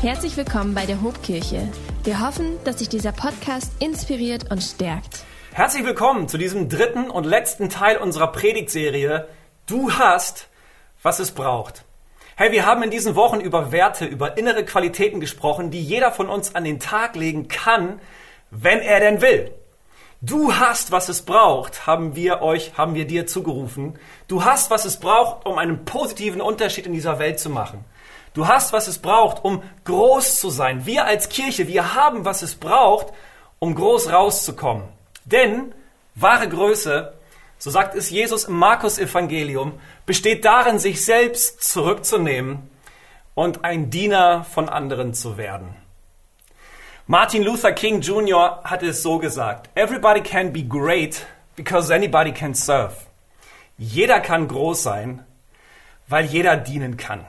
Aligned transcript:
Herzlich 0.00 0.34
willkommen 0.38 0.74
bei 0.74 0.86
der 0.86 1.02
Hobkirche. 1.02 1.68
Wir 2.04 2.26
hoffen, 2.26 2.58
dass 2.64 2.78
sich 2.78 2.88
dieser 2.88 3.12
Podcast 3.12 3.70
inspiriert 3.82 4.50
und 4.50 4.62
stärkt. 4.62 5.24
Herzlich 5.52 5.84
willkommen 5.84 6.26
zu 6.26 6.38
diesem 6.38 6.70
dritten 6.70 7.10
und 7.10 7.26
letzten 7.26 7.68
Teil 7.68 7.98
unserer 7.98 8.32
Predigtserie 8.32 9.28
Du 9.66 9.92
hast, 9.92 10.48
was 11.02 11.18
es 11.18 11.32
braucht. 11.32 11.84
Hey, 12.34 12.50
wir 12.50 12.64
haben 12.64 12.82
in 12.82 12.90
diesen 12.90 13.14
Wochen 13.14 13.40
über 13.40 13.72
Werte, 13.72 14.06
über 14.06 14.38
innere 14.38 14.64
Qualitäten 14.64 15.20
gesprochen, 15.20 15.70
die 15.70 15.82
jeder 15.82 16.12
von 16.12 16.30
uns 16.30 16.54
an 16.54 16.64
den 16.64 16.80
Tag 16.80 17.14
legen 17.14 17.48
kann, 17.48 18.00
wenn 18.50 18.78
er 18.78 19.00
denn 19.00 19.20
will. 19.20 19.52
Du 20.22 20.54
hast, 20.54 20.92
was 20.92 21.10
es 21.10 21.20
braucht, 21.20 21.86
haben 21.86 22.16
wir 22.16 22.40
euch, 22.40 22.72
haben 22.78 22.94
wir 22.94 23.06
dir 23.06 23.26
zugerufen. 23.26 23.98
Du 24.28 24.44
hast, 24.44 24.70
was 24.70 24.86
es 24.86 24.98
braucht, 24.98 25.44
um 25.44 25.58
einen 25.58 25.84
positiven 25.84 26.40
Unterschied 26.40 26.86
in 26.86 26.94
dieser 26.94 27.18
Welt 27.18 27.38
zu 27.38 27.50
machen. 27.50 27.84
Du 28.34 28.46
hast, 28.46 28.72
was 28.72 28.86
es 28.86 28.98
braucht, 28.98 29.44
um 29.44 29.62
groß 29.84 30.36
zu 30.36 30.50
sein. 30.50 30.86
Wir 30.86 31.04
als 31.04 31.28
Kirche, 31.28 31.66
wir 31.66 31.94
haben, 31.94 32.24
was 32.24 32.42
es 32.42 32.54
braucht, 32.54 33.12
um 33.58 33.74
groß 33.74 34.12
rauszukommen. 34.12 34.84
Denn 35.24 35.74
wahre 36.14 36.48
Größe, 36.48 37.12
so 37.58 37.70
sagt 37.70 37.94
es 37.94 38.10
Jesus 38.10 38.44
im 38.44 38.54
Markus-Evangelium, 38.54 39.80
besteht 40.06 40.44
darin, 40.44 40.78
sich 40.78 41.04
selbst 41.04 41.62
zurückzunehmen 41.62 42.70
und 43.34 43.64
ein 43.64 43.90
Diener 43.90 44.44
von 44.44 44.68
anderen 44.68 45.12
zu 45.14 45.36
werden. 45.36 45.74
Martin 47.06 47.42
Luther 47.42 47.72
King 47.72 48.00
Jr. 48.00 48.60
hat 48.62 48.84
es 48.84 49.02
so 49.02 49.18
gesagt, 49.18 49.68
Everybody 49.74 50.20
can 50.20 50.52
be 50.52 50.62
great 50.62 51.26
because 51.56 51.92
anybody 51.92 52.32
can 52.32 52.54
serve. 52.54 52.94
Jeder 53.76 54.20
kann 54.20 54.46
groß 54.46 54.82
sein, 54.82 55.24
weil 56.06 56.26
jeder 56.26 56.56
dienen 56.56 56.96
kann. 56.96 57.26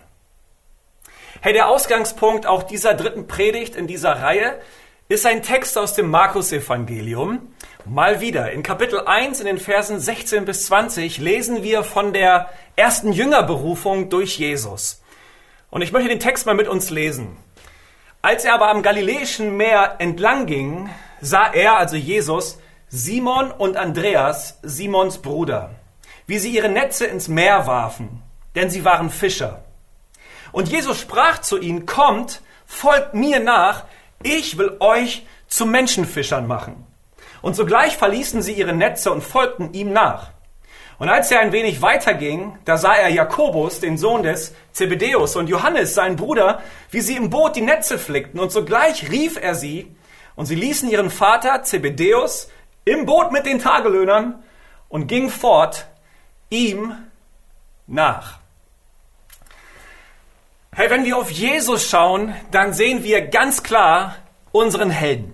Hey, 1.40 1.53
der 1.53 1.70
Ausgangspunkt 1.70 2.45
auch 2.45 2.63
dieser 2.63 2.94
dritten 2.94 3.26
Predigt 3.26 3.76
in 3.76 3.88
dieser 3.88 4.21
Reihe 4.21 4.59
ist 5.07 5.26
ein 5.26 5.41
Text 5.41 5.77
aus 5.77 5.96
dem 5.96 6.10
Markus-Evangelium. 6.12 7.54
Mal 7.85 8.20
wieder, 8.20 8.51
in 8.51 8.63
Kapitel 8.63 8.99
1 8.99 9.40
in 9.40 9.46
den 9.46 9.57
Versen 9.57 9.99
16 9.99 10.46
bis 10.46 10.65
20 10.68 11.18
lesen 11.18 11.63
wir 11.63 11.84
von 11.84 12.13
der 12.13 12.49
ersten 12.76 13.12
Jüngerberufung 13.12 14.10
durch 14.10 14.38
Jesus. 14.38 15.01
Und 15.71 15.82
ich 15.82 15.91
möchte 15.91 16.10
den 16.10 16.20
Text 16.20 16.46
mal 16.46 16.54
mit 16.54 16.68
uns 16.68 16.90
lesen. 16.90 17.38
Als 18.21 18.45
er 18.45 18.54
aber 18.54 18.70
am 18.70 18.84
Galiläischen 18.84 19.57
Meer 19.57 19.95
entlang 19.99 20.45
ging, 20.45 20.90
sah 21.21 21.51
er, 21.51 21.77
also 21.77 21.95
Jesus, 21.95 22.60
Simon 22.90 23.51
und 23.51 23.77
Andreas, 23.77 24.60
Simons 24.62 25.20
Bruder, 25.20 25.71
wie 26.27 26.38
sie 26.38 26.51
ihre 26.51 26.70
Netze 26.70 27.05
ins 27.05 27.29
Meer 27.29 27.66
warfen, 27.66 28.21
denn 28.54 28.70
sie 28.70 28.85
waren 28.85 29.10
Fischer. 29.10 29.63
Und 30.52 30.70
Jesus 30.70 30.99
sprach 30.99 31.40
zu 31.40 31.57
ihnen, 31.57 31.85
kommt, 31.85 32.41
folgt 32.66 33.13
mir 33.13 33.40
nach, 33.40 33.85
ich 34.24 34.57
will 34.57 34.77
euch 34.80 35.26
zu 35.48 35.66
Menschenfischern 35.66 36.48
machen. 36.48 36.85
Und 37.41 37.55
sogleich 37.55 37.98
verließen 37.98 38.41
sie 38.41 38.54
ihre 38.54 38.74
Netze 38.74 39.12
und 39.12 39.24
folgten 39.24 39.74
ihm 39.74 39.91
nach. 39.91 40.29
Und 40.99 41.10
als 41.10 41.32
er 41.32 41.40
ein 41.40 41.52
wenig 41.52 41.82
weiterging, 41.82 42.60
da 42.63 42.77
sah 42.77 42.94
er 42.94 43.10
Jakobus, 43.10 43.79
den 43.79 43.98
Sohn 43.98 44.22
des 44.22 44.54
Zebedeus, 44.72 45.35
und 45.35 45.48
Johannes, 45.48 45.96
seinen 45.96 46.16
Bruder, 46.16 46.62
wie 46.91 47.02
sie 47.02 47.16
im 47.16 47.32
Boot 47.32 47.55
die 47.55 47.62
Netze 47.62 47.98
flickten. 47.98 48.40
Und 48.40 48.52
sogleich 48.52 49.10
rief 49.10 49.35
er 49.41 49.55
sie, 49.55 49.96
und 50.35 50.46
sie 50.46 50.55
ließen 50.55 50.90
ihren 50.90 51.10
Vater 51.10 51.63
Zebedeus 51.63 52.49
im 52.85 53.05
Boot 53.05 53.32
mit 53.32 53.48
den 53.48 53.60
Tagelöhnern 53.60 54.44
und 54.90 55.07
gingen 55.07 55.29
fort 55.29 55.88
ihm 56.49 56.96
nach. 57.88 58.40
Hey, 60.73 60.89
wenn 60.89 61.03
wir 61.03 61.17
auf 61.17 61.29
Jesus 61.29 61.89
schauen, 61.89 62.33
dann 62.51 62.71
sehen 62.71 63.03
wir 63.03 63.27
ganz 63.27 63.61
klar 63.61 64.16
unseren 64.53 64.89
Helden. 64.89 65.33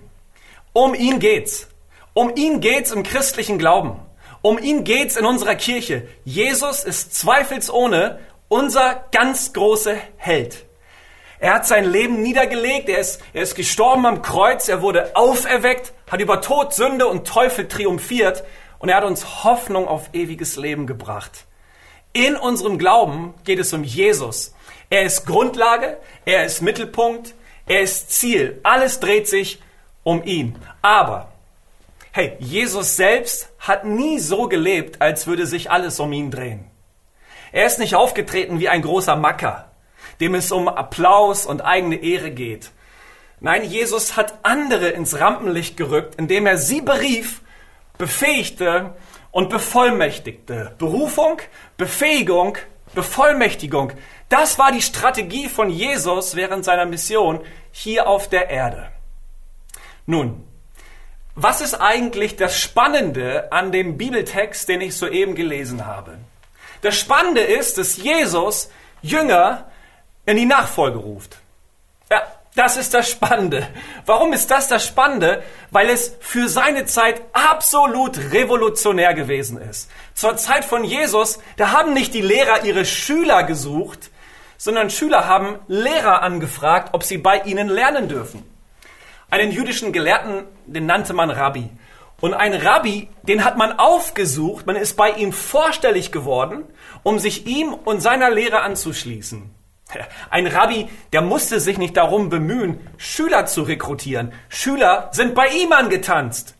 Um 0.72 0.96
ihn 0.96 1.20
geht's. 1.20 1.68
Um 2.12 2.34
ihn 2.34 2.60
geht's 2.60 2.90
im 2.90 3.04
christlichen 3.04 3.56
Glauben. 3.56 4.00
Um 4.42 4.58
ihn 4.58 4.82
geht's 4.82 5.16
in 5.16 5.24
unserer 5.24 5.54
Kirche. 5.54 6.08
Jesus 6.24 6.82
ist 6.82 7.14
zweifelsohne 7.14 8.18
unser 8.48 9.04
ganz 9.12 9.52
großer 9.52 9.94
Held. 10.16 10.64
Er 11.38 11.54
hat 11.54 11.68
sein 11.68 11.84
Leben 11.84 12.20
niedergelegt, 12.20 12.88
er 12.88 12.98
ist, 12.98 13.22
er 13.32 13.42
ist 13.42 13.54
gestorben 13.54 14.06
am 14.06 14.22
Kreuz, 14.22 14.68
er 14.68 14.82
wurde 14.82 15.14
auferweckt, 15.14 15.92
hat 16.10 16.20
über 16.20 16.40
Tod, 16.40 16.74
Sünde 16.74 17.06
und 17.06 17.28
Teufel 17.28 17.68
triumphiert 17.68 18.42
und 18.80 18.88
er 18.88 18.96
hat 18.96 19.04
uns 19.04 19.44
Hoffnung 19.44 19.86
auf 19.86 20.10
ewiges 20.14 20.56
Leben 20.56 20.88
gebracht. 20.88 21.44
In 22.12 22.34
unserem 22.34 22.76
Glauben 22.76 23.34
geht 23.44 23.60
es 23.60 23.72
um 23.72 23.84
Jesus. 23.84 24.52
Er 24.90 25.02
ist 25.02 25.26
Grundlage, 25.26 25.98
er 26.24 26.44
ist 26.44 26.62
Mittelpunkt, 26.62 27.34
er 27.66 27.80
ist 27.82 28.10
Ziel. 28.10 28.60
Alles 28.62 29.00
dreht 29.00 29.28
sich 29.28 29.60
um 30.02 30.24
ihn. 30.24 30.56
Aber, 30.80 31.30
hey, 32.12 32.36
Jesus 32.38 32.96
selbst 32.96 33.50
hat 33.58 33.84
nie 33.84 34.18
so 34.18 34.48
gelebt, 34.48 35.02
als 35.02 35.26
würde 35.26 35.46
sich 35.46 35.70
alles 35.70 36.00
um 36.00 36.12
ihn 36.12 36.30
drehen. 36.30 36.70
Er 37.52 37.66
ist 37.66 37.78
nicht 37.78 37.94
aufgetreten 37.94 38.60
wie 38.60 38.68
ein 38.68 38.82
großer 38.82 39.16
Macker, 39.16 39.70
dem 40.20 40.34
es 40.34 40.52
um 40.52 40.68
Applaus 40.68 41.46
und 41.46 41.60
eigene 41.60 41.96
Ehre 41.96 42.30
geht. 42.30 42.70
Nein, 43.40 43.64
Jesus 43.64 44.16
hat 44.16 44.38
andere 44.42 44.88
ins 44.88 45.20
Rampenlicht 45.20 45.76
gerückt, 45.76 46.16
indem 46.16 46.46
er 46.46 46.58
sie 46.58 46.80
berief, 46.80 47.40
befähigte 47.96 48.94
und 49.30 49.50
bevollmächtigte. 49.50 50.74
Berufung, 50.78 51.38
Befähigung, 51.76 52.58
Bevollmächtigung. 52.94 53.92
Das 54.28 54.58
war 54.58 54.72
die 54.72 54.82
Strategie 54.82 55.48
von 55.48 55.70
Jesus 55.70 56.36
während 56.36 56.64
seiner 56.64 56.84
Mission 56.84 57.40
hier 57.72 58.06
auf 58.06 58.28
der 58.28 58.50
Erde. 58.50 58.88
Nun, 60.06 60.44
was 61.34 61.60
ist 61.60 61.74
eigentlich 61.74 62.36
das 62.36 62.58
Spannende 62.58 63.52
an 63.52 63.72
dem 63.72 63.96
Bibeltext, 63.96 64.68
den 64.68 64.80
ich 64.80 64.96
soeben 64.96 65.34
gelesen 65.34 65.86
habe? 65.86 66.18
Das 66.82 66.96
Spannende 66.96 67.42
ist, 67.42 67.78
dass 67.78 67.96
Jesus 67.96 68.70
Jünger 69.02 69.70
in 70.26 70.36
die 70.36 70.46
Nachfolge 70.46 70.98
ruft. 70.98 71.38
Ja, 72.10 72.22
das 72.54 72.76
ist 72.76 72.92
das 72.92 73.08
Spannende. 73.08 73.68
Warum 74.04 74.32
ist 74.32 74.50
das 74.50 74.68
das 74.68 74.84
Spannende? 74.84 75.42
Weil 75.70 75.88
es 75.88 76.16
für 76.20 76.48
seine 76.48 76.86
Zeit 76.86 77.20
absolut 77.32 78.18
revolutionär 78.32 79.14
gewesen 79.14 79.60
ist. 79.60 79.88
Zur 80.14 80.36
Zeit 80.36 80.64
von 80.64 80.84
Jesus, 80.84 81.38
da 81.56 81.70
haben 81.70 81.94
nicht 81.94 82.14
die 82.14 82.20
Lehrer 82.20 82.64
ihre 82.64 82.84
Schüler 82.84 83.44
gesucht, 83.44 84.10
sondern 84.58 84.90
Schüler 84.90 85.26
haben 85.26 85.58
Lehrer 85.68 86.22
angefragt, 86.22 86.90
ob 86.92 87.04
sie 87.04 87.16
bei 87.16 87.40
ihnen 87.42 87.68
lernen 87.68 88.08
dürfen. 88.08 88.42
Einen 89.30 89.52
jüdischen 89.52 89.92
Gelehrten, 89.92 90.44
den 90.66 90.84
nannte 90.84 91.14
man 91.14 91.30
Rabbi. 91.30 91.70
Und 92.20 92.34
ein 92.34 92.52
Rabbi, 92.52 93.08
den 93.22 93.44
hat 93.44 93.56
man 93.56 93.78
aufgesucht, 93.78 94.66
man 94.66 94.74
ist 94.76 94.96
bei 94.96 95.10
ihm 95.12 95.32
vorstellig 95.32 96.10
geworden, 96.10 96.64
um 97.04 97.18
sich 97.20 97.46
ihm 97.46 97.72
und 97.72 98.00
seiner 98.00 98.30
Lehre 98.30 98.60
anzuschließen. 98.60 99.54
Ein 100.30 100.46
Rabbi, 100.48 100.88
der 101.12 101.22
musste 101.22 101.60
sich 101.60 101.78
nicht 101.78 101.96
darum 101.96 102.28
bemühen, 102.28 102.80
Schüler 102.96 103.46
zu 103.46 103.62
rekrutieren. 103.62 104.32
Schüler 104.48 105.10
sind 105.12 105.34
bei 105.34 105.46
ihm 105.48 105.72
angetanzt. 105.72 106.54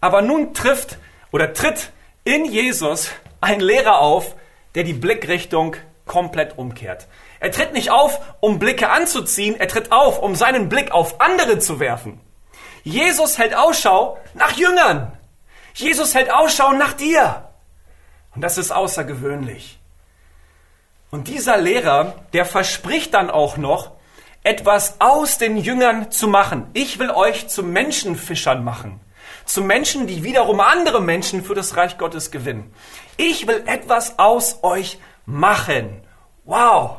Aber 0.00 0.22
nun 0.22 0.54
trifft 0.54 0.96
oder 1.30 1.52
tritt 1.52 1.90
in 2.24 2.46
Jesus 2.46 3.10
ein 3.40 3.60
Lehrer 3.60 4.00
auf, 4.00 4.34
der 4.74 4.84
die 4.84 4.94
Blickrichtung 4.94 5.76
komplett 6.10 6.58
umkehrt. 6.58 7.06
Er 7.38 7.52
tritt 7.52 7.72
nicht 7.72 7.90
auf, 7.92 8.20
um 8.40 8.58
Blicke 8.58 8.90
anzuziehen, 8.90 9.54
er 9.60 9.68
tritt 9.68 9.92
auf, 9.92 10.18
um 10.18 10.34
seinen 10.34 10.68
Blick 10.68 10.90
auf 10.90 11.20
andere 11.20 11.60
zu 11.60 11.78
werfen. 11.78 12.20
Jesus 12.82 13.38
hält 13.38 13.54
Ausschau 13.54 14.18
nach 14.34 14.50
Jüngern. 14.56 15.16
Jesus 15.72 16.16
hält 16.16 16.32
Ausschau 16.32 16.72
nach 16.72 16.94
dir. 16.94 17.48
Und 18.34 18.42
das 18.42 18.58
ist 18.58 18.72
außergewöhnlich. 18.72 19.78
Und 21.12 21.28
dieser 21.28 21.58
Lehrer, 21.58 22.16
der 22.32 22.44
verspricht 22.44 23.14
dann 23.14 23.30
auch 23.30 23.56
noch, 23.56 23.92
etwas 24.42 24.96
aus 25.00 25.38
den 25.38 25.56
Jüngern 25.58 26.10
zu 26.10 26.26
machen. 26.26 26.66
Ich 26.72 26.98
will 26.98 27.10
euch 27.10 27.46
zu 27.46 27.62
Menschenfischern 27.62 28.64
machen. 28.64 28.98
Zu 29.44 29.62
Menschen, 29.62 30.08
die 30.08 30.24
wiederum 30.24 30.58
andere 30.58 31.00
Menschen 31.00 31.44
für 31.44 31.54
das 31.54 31.76
Reich 31.76 31.98
Gottes 31.98 32.32
gewinnen. 32.32 32.74
Ich 33.16 33.46
will 33.46 33.62
etwas 33.66 34.18
aus 34.18 34.58
euch 34.62 34.98
machen. 35.30 36.02
Wow! 36.44 36.96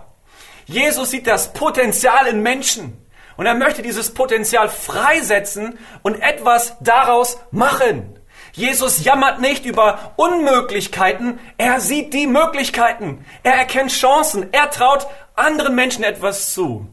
Jesus 0.65 1.11
sieht 1.11 1.27
das 1.27 1.53
Potenzial 1.53 2.27
in 2.27 2.41
Menschen 2.41 2.97
und 3.37 3.45
er 3.45 3.55
möchte 3.55 3.81
dieses 3.81 4.13
Potenzial 4.13 4.69
freisetzen 4.69 5.77
und 6.01 6.21
etwas 6.21 6.77
daraus 6.79 7.39
machen. 7.51 8.17
Jesus 8.53 9.03
jammert 9.03 9.39
nicht 9.39 9.65
über 9.65 10.13
Unmöglichkeiten, 10.17 11.39
er 11.57 11.79
sieht 11.79 12.13
die 12.13 12.27
Möglichkeiten, 12.27 13.25
er 13.43 13.53
erkennt 13.53 13.91
Chancen, 13.91 14.51
er 14.51 14.69
traut 14.69 15.07
anderen 15.35 15.75
Menschen 15.75 16.03
etwas 16.03 16.53
zu. 16.53 16.87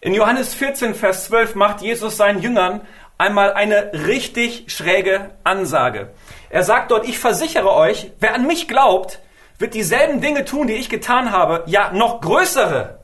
In 0.00 0.12
Johannes 0.12 0.54
14, 0.54 0.94
Vers 0.94 1.26
12 1.26 1.54
macht 1.54 1.80
Jesus 1.80 2.16
seinen 2.16 2.42
Jüngern 2.42 2.82
einmal 3.16 3.54
eine 3.54 3.92
richtig 4.06 4.64
schräge 4.70 5.30
Ansage. 5.44 6.12
Er 6.50 6.62
sagt 6.62 6.90
dort, 6.90 7.08
ich 7.08 7.18
versichere 7.18 7.72
euch, 7.72 8.10
wer 8.20 8.34
an 8.34 8.46
mich 8.46 8.68
glaubt, 8.68 9.20
wird 9.58 9.74
dieselben 9.74 10.20
Dinge 10.20 10.44
tun, 10.44 10.66
die 10.66 10.74
ich 10.74 10.88
getan 10.88 11.32
habe, 11.32 11.62
ja 11.66 11.92
noch 11.92 12.20
größere. 12.20 12.98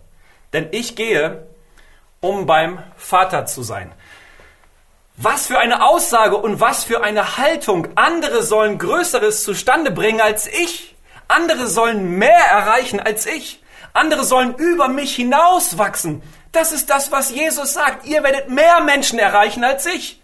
Denn 0.52 0.69
ich 0.73 0.97
gehe, 0.97 1.47
um 2.20 2.47
beim 2.47 2.82
Vater 2.97 3.47
zu 3.47 3.62
sein. 3.62 3.93
Was 5.17 5.47
für 5.47 5.58
eine 5.58 5.85
Aussage 5.87 6.37
und 6.37 6.61
was 6.61 6.85
für 6.85 7.02
eine 7.02 7.37
Haltung. 7.37 7.88
Andere 7.94 8.43
sollen 8.43 8.79
Größeres 8.79 9.44
zustande 9.44 9.91
bringen 9.91 10.20
als 10.20 10.47
ich. 10.47 10.97
Andere 11.29 11.67
sollen 11.67 12.19
mehr 12.19 12.47
erreichen 12.50 13.00
als 13.00 13.26
ich. 13.26 13.62
Andere 13.93 14.25
sollen 14.25 14.55
über 14.55 14.88
mich 14.88 15.14
hinauswachsen. 15.14 16.23
Das 16.53 16.73
ist 16.73 16.91
das, 16.91 17.12
was 17.12 17.31
Jesus 17.31 17.75
sagt. 17.75 18.06
Ihr 18.06 18.23
werdet 18.23 18.49
mehr 18.49 18.81
Menschen 18.81 19.19
erreichen 19.19 19.62
als 19.62 19.87
ich. 19.87 20.20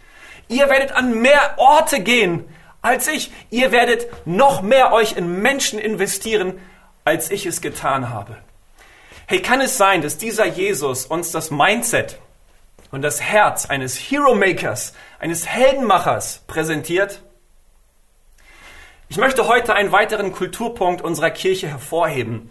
Ihr 0.48 0.68
werdet 0.68 0.92
an 0.92 1.14
mehr 1.20 1.54
Orte 1.56 2.00
gehen 2.00 2.48
als 2.86 3.08
ich. 3.08 3.32
Ihr 3.50 3.72
werdet 3.72 4.06
noch 4.26 4.62
mehr 4.62 4.92
euch 4.92 5.16
in 5.16 5.42
Menschen 5.42 5.78
investieren, 5.78 6.60
als 7.04 7.30
ich 7.30 7.44
es 7.44 7.60
getan 7.60 8.10
habe. 8.10 8.36
Hey, 9.26 9.42
kann 9.42 9.60
es 9.60 9.76
sein, 9.76 10.02
dass 10.02 10.18
dieser 10.18 10.46
Jesus 10.46 11.04
uns 11.04 11.32
das 11.32 11.50
Mindset 11.50 12.18
und 12.92 13.02
das 13.02 13.20
Herz 13.20 13.66
eines 13.66 13.96
Hero 13.96 14.36
Makers, 14.36 14.94
eines 15.18 15.46
Heldenmachers 15.46 16.44
präsentiert? 16.46 17.22
Ich 19.08 19.16
möchte 19.16 19.48
heute 19.48 19.74
einen 19.74 19.90
weiteren 19.90 20.32
Kulturpunkt 20.32 21.02
unserer 21.02 21.30
Kirche 21.30 21.68
hervorheben. 21.68 22.50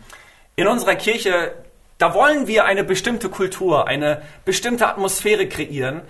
In 0.58 0.68
unserer 0.68 0.96
Kirche, 0.96 1.54
da 1.98 2.14
wollen 2.14 2.48
wir 2.48 2.66
eine 2.66 2.84
bestimmte 2.84 3.30
Kultur, 3.30 3.88
eine 3.88 4.22
bestimmte 4.44 4.88
Atmosphäre 4.88 5.48
kreieren, 5.48 6.02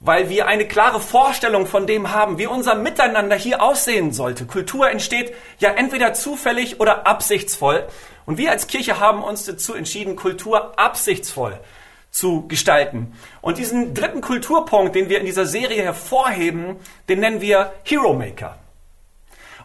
weil 0.00 0.28
wir 0.28 0.46
eine 0.46 0.66
klare 0.66 1.00
Vorstellung 1.00 1.66
von 1.66 1.86
dem 1.86 2.12
haben, 2.12 2.38
wie 2.38 2.46
unser 2.46 2.74
Miteinander 2.74 3.36
hier 3.36 3.62
aussehen 3.62 4.12
sollte. 4.12 4.44
Kultur 4.44 4.90
entsteht 4.90 5.34
ja 5.58 5.70
entweder 5.70 6.12
zufällig 6.12 6.80
oder 6.80 7.06
absichtsvoll. 7.06 7.86
Und 8.26 8.38
wir 8.38 8.50
als 8.50 8.66
Kirche 8.66 9.00
haben 9.00 9.22
uns 9.22 9.44
dazu 9.44 9.74
entschieden, 9.74 10.16
Kultur 10.16 10.78
absichtsvoll 10.78 11.58
zu 12.10 12.46
gestalten. 12.48 13.14
Und 13.40 13.58
diesen 13.58 13.94
dritten 13.94 14.20
Kulturpunkt, 14.20 14.94
den 14.94 15.08
wir 15.08 15.20
in 15.20 15.26
dieser 15.26 15.46
Serie 15.46 15.82
hervorheben, 15.82 16.76
den 17.08 17.20
nennen 17.20 17.40
wir 17.40 17.72
Hero 17.84 18.14
Maker. 18.14 18.58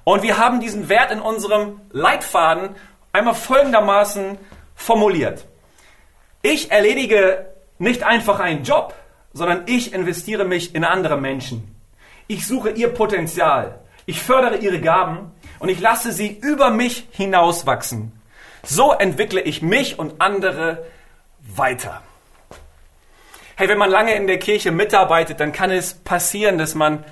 Und 0.04 0.24
wir 0.24 0.38
haben 0.38 0.60
diesen 0.60 0.89
Wert 0.89 1.12
in 1.12 1.22
unserem 1.22 1.81
Leitfaden 1.92 2.75
einmal 3.13 3.36
folgendermaßen 3.36 4.38
formuliert. 4.75 5.45
Ich 6.42 6.72
erledige 6.72 7.48
nicht 7.78 8.04
einfach 8.04 8.39
einen 8.39 8.63
Job, 8.63 8.94
sondern 9.33 9.63
ich 9.66 9.94
investiere 9.94 10.45
mich 10.45 10.75
in 10.75 10.83
andere 10.83 11.18
Menschen. 11.18 11.75
Ich 12.28 12.48
suche 12.48 12.72
ihr 12.72 12.89
Potenzial. 12.89 13.80
Ich 14.06 14.22
fördere 14.22 14.57
ihre 14.57 14.80
Gaben 14.80 15.31
und 15.60 15.69
ich 15.69 15.80
lasse 15.80 16.12
sie 16.12 16.38
über 16.42 16.69
mich 16.69 17.07
hinauswachsen. 17.12 18.12
So 18.63 18.92
entwickle 18.92 19.42
ich 19.42 19.62
mich 19.62 20.00
und 20.00 20.22
andere 20.22 20.86
weiter. 21.39 22.01
Hey, 23.56 23.68
wenn 23.68 23.78
man 23.78 23.92
lange 23.92 24.16
in 24.16 24.28
der 24.28 24.39
Kirche 24.39 24.72
mitarbeitet, 24.72 25.39
dann 25.39 25.51
kann 25.51 25.72
es 25.72 25.94
passieren, 25.94 26.57
dass 26.57 26.74
man, 26.74 27.04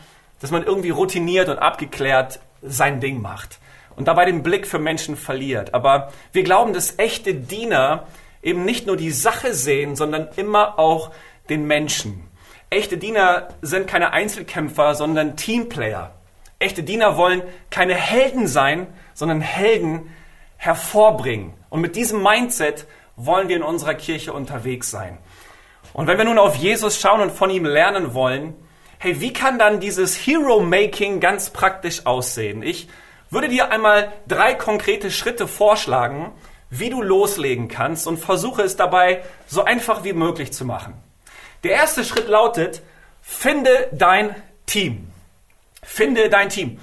dass 0.42 0.52
man 0.52 0.64
irgendwie 0.64 0.90
routiniert 0.90 1.50
und 1.50 1.60
abgeklärt 1.60 2.40
sein 2.62 3.00
Ding 3.00 3.22
macht 3.22 3.60
und 3.96 4.08
dabei 4.08 4.26
den 4.26 4.44
Blick 4.44 4.66
für 4.66 4.80
Menschen 4.80 5.16
verliert. 5.16 5.74
Aber 5.74 6.12
wir 6.32 6.44
glauben, 6.44 6.74
dass 6.74 6.98
echte 6.98 7.34
Diener 7.34 8.08
eben 8.42 8.64
nicht 8.64 8.88
nur 8.88 8.96
die 8.96 9.12
Sache 9.12 9.54
sehen, 9.54 9.96
sondern 9.96 10.30
immer 10.38 10.80
auch 10.80 11.12
den 11.50 11.66
Menschen. 11.66 12.30
Echte 12.70 12.98
Diener 12.98 13.50
sind 13.62 13.88
keine 13.88 14.14
Einzelkämpfer, 14.14 14.96
sondern 14.96 15.36
Teamplayer. 15.36 16.12
Echte 16.60 16.84
Diener 16.84 17.18
wollen 17.18 17.42
keine 17.70 17.96
Helden 17.96 18.48
sein, 18.48 18.88
sondern 19.14 19.42
Helden 19.42 20.14
hervorbringen. 20.58 21.54
Und 21.70 21.82
mit 21.82 21.96
diesem 21.96 22.22
Mindset 22.22 22.86
wollen 23.16 23.48
wir 23.48 23.56
in 23.56 23.64
unserer 23.64 23.96
Kirche 23.96 24.34
unterwegs 24.34 24.92
sein. 24.92 25.18
Und 25.94 26.08
wenn 26.08 26.18
wir 26.18 26.26
nun 26.26 26.38
auf 26.38 26.56
Jesus 26.56 27.00
schauen 27.00 27.22
und 27.22 27.32
von 27.32 27.50
ihm 27.50 27.66
lernen 27.66 28.14
wollen, 28.14 28.54
hey, 29.00 29.20
wie 29.22 29.34
kann 29.34 29.58
dann 29.58 29.80
dieses 29.80 30.16
Hero-Making 30.16 31.20
ganz 31.20 31.50
praktisch 31.50 32.06
aussehen? 32.06 32.62
Ich 32.62 32.88
würde 33.30 33.48
dir 33.48 33.72
einmal 33.72 34.12
drei 34.28 34.54
konkrete 34.54 35.12
Schritte 35.12 35.48
vorschlagen, 35.48 36.32
wie 36.70 36.90
du 36.90 37.02
loslegen 37.02 37.68
kannst 37.68 38.06
und 38.06 38.18
versuche 38.18 38.62
es 38.62 38.76
dabei 38.76 39.24
so 39.48 39.64
einfach 39.64 40.04
wie 40.04 40.14
möglich 40.14 40.54
zu 40.54 40.66
machen. 40.66 40.94
Der 41.64 41.72
erste 41.72 42.06
Schritt 42.06 42.30
lautet, 42.30 42.82
finde 43.22 43.90
dein 43.92 44.34
Team. 44.66 45.12
Finde 45.84 46.30
dein 46.30 46.50
Team. 46.50 46.80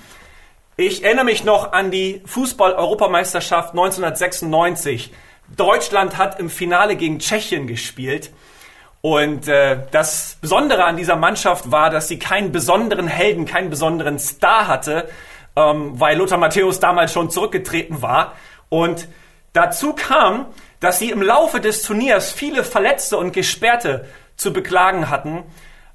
Ich 0.76 1.02
erinnere 1.02 1.24
mich 1.24 1.44
noch 1.44 1.72
an 1.72 1.90
die 1.90 2.22
Fußball-Europameisterschaft 2.26 3.70
1996. 3.70 5.12
Deutschland 5.56 6.18
hat 6.18 6.38
im 6.38 6.50
Finale 6.50 6.96
gegen 6.96 7.18
Tschechien 7.20 7.66
gespielt. 7.66 8.30
Und 9.00 9.48
äh, 9.48 9.78
das 9.92 10.36
Besondere 10.42 10.84
an 10.84 10.98
dieser 10.98 11.16
Mannschaft 11.16 11.70
war, 11.70 11.88
dass 11.88 12.08
sie 12.08 12.18
keinen 12.18 12.52
besonderen 12.52 13.06
Helden, 13.06 13.46
keinen 13.46 13.70
besonderen 13.70 14.18
Star 14.18 14.66
hatte, 14.66 15.08
ähm, 15.54 15.98
weil 15.98 16.18
Lothar 16.18 16.38
Matthäus 16.38 16.80
damals 16.80 17.12
schon 17.12 17.30
zurückgetreten 17.30 18.02
war. 18.02 18.34
Und 18.68 19.08
dazu 19.54 19.94
kam, 19.94 20.46
dass 20.80 20.98
sie 20.98 21.10
im 21.10 21.22
Laufe 21.22 21.60
des 21.60 21.82
Turniers 21.82 22.32
viele 22.32 22.64
Verletzte 22.64 23.16
und 23.16 23.32
Gesperrte 23.32 24.06
zu 24.36 24.52
beklagen 24.52 25.10
hatten. 25.10 25.44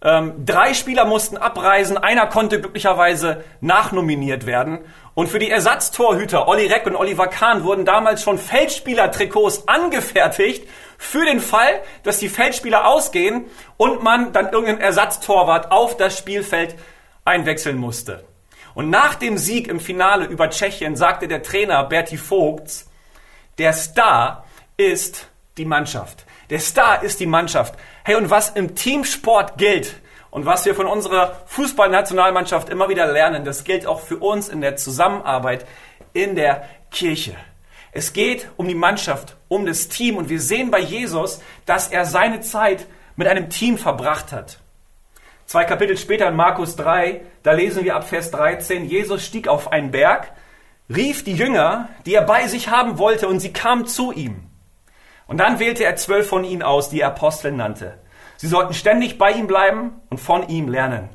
Ähm, 0.04 0.46
drei 0.46 0.74
Spieler 0.74 1.06
mussten 1.06 1.38
abreisen, 1.38 1.98
einer 1.98 2.26
konnte 2.26 2.60
glücklicherweise 2.60 3.44
nachnominiert 3.60 4.46
werden. 4.46 4.80
Und 5.14 5.28
für 5.28 5.40
die 5.40 5.52
Ersatztorhüter 5.52 6.48
Olli 6.48 6.68
Reck 6.68 6.88
und 6.88 6.96
Oliver 6.96 7.28
Kahn 7.28 7.64
wurden 7.64 7.86
damals 7.86 8.24
schon 8.24 8.40
Feldspielertrikots 8.40 9.68
angefertigt 9.68 10.68
für 10.98 11.26
den 11.26 11.40
Fall, 11.40 11.82
dass 12.04 12.18
die 12.18 12.30
Feldspieler 12.30 12.88
ausgehen 12.88 13.46
und 13.78 14.02
man 14.02 14.34
dann 14.34 14.46
irgendeinen 14.46 14.82
Ersatztorwart 14.82 15.72
auf 15.72 15.98
das 15.98 16.18
Spielfeld 16.18 16.76
einwechseln 17.26 17.78
musste. 17.78 18.24
Und 18.74 18.90
nach 18.90 19.16
dem 19.16 19.38
Sieg 19.38 19.68
im 19.68 19.80
Finale 19.80 20.26
über 20.26 20.50
Tschechien 20.50 20.96
sagte 20.96 21.28
der 21.28 21.44
Trainer 21.44 21.84
Berti 21.84 22.18
Vogts, 22.18 22.90
der 23.58 23.74
Star 23.74 24.46
ist 24.78 25.28
die 25.58 25.66
Mannschaft. 25.66 26.26
Der 26.52 26.60
Star 26.60 27.02
ist 27.02 27.22
die 27.22 27.28
Mannschaft. 27.28 27.76
Hey, 28.04 28.16
und 28.16 28.30
was 28.30 28.50
im 28.50 28.76
Teamsport 28.76 29.58
gilt 29.58 29.96
und 30.32 30.46
was 30.46 30.66
wir 30.66 30.76
von 30.76 30.86
unserer 30.86 31.42
Fußballnationalmannschaft 31.46 32.68
immer 32.68 32.90
wieder 32.90 33.10
lernen, 33.10 33.46
das 33.46 33.64
gilt 33.64 33.88
auch 33.88 34.02
für 34.02 34.18
uns 34.18 34.50
in 34.50 34.60
der 34.60 34.76
Zusammenarbeit 34.76 35.66
in 36.12 36.36
der 36.36 36.68
Kirche. 36.92 37.38
Es 37.94 38.12
geht 38.12 38.50
um 38.58 38.68
die 38.68 38.76
Mannschaft, 38.76 39.38
um 39.48 39.66
das 39.66 39.88
Team 39.88 40.18
und 40.18 40.28
wir 40.28 40.42
sehen 40.42 40.72
bei 40.72 40.80
Jesus, 40.80 41.42
dass 41.66 41.88
er 41.88 42.04
seine 42.04 42.42
Zeit 42.42 42.86
mit 43.16 43.30
einem 43.30 43.50
Team 43.50 43.78
verbracht 43.78 44.34
hat. 44.34 44.60
Zwei 45.46 45.64
Kapitel 45.64 45.98
später 45.98 46.28
in 46.28 46.36
Markus 46.36 46.76
3, 46.76 47.22
da 47.44 47.54
lesen 47.54 47.86
wir 47.86 47.96
ab 47.96 48.10
Vers 48.10 48.30
13, 48.32 48.84
Jesus 48.90 49.26
stieg 49.26 49.48
auf 49.48 49.72
einen 49.72 49.92
Berg, 49.92 50.34
rief 50.94 51.24
die 51.24 51.34
Jünger, 51.34 51.88
die 52.06 52.14
er 52.14 52.24
bei 52.24 52.48
sich 52.48 52.68
haben 52.68 52.98
wollte, 52.98 53.30
und 53.30 53.40
sie 53.40 53.54
kamen 53.54 53.86
zu 53.86 54.12
ihm. 54.12 54.51
Und 55.32 55.38
dann 55.38 55.60
wählte 55.60 55.86
er 55.86 55.96
zwölf 55.96 56.28
von 56.28 56.44
ihnen 56.44 56.62
aus, 56.62 56.90
die 56.90 57.00
er 57.00 57.08
Apostel 57.08 57.54
nannte. 57.54 57.98
Sie 58.36 58.48
sollten 58.48 58.74
ständig 58.74 59.18
bei 59.18 59.32
ihm 59.32 59.48
bleiben 59.48 59.94
und 60.10 60.18
von 60.18 60.50
ihm 60.50 60.68
lernen. 60.68 61.08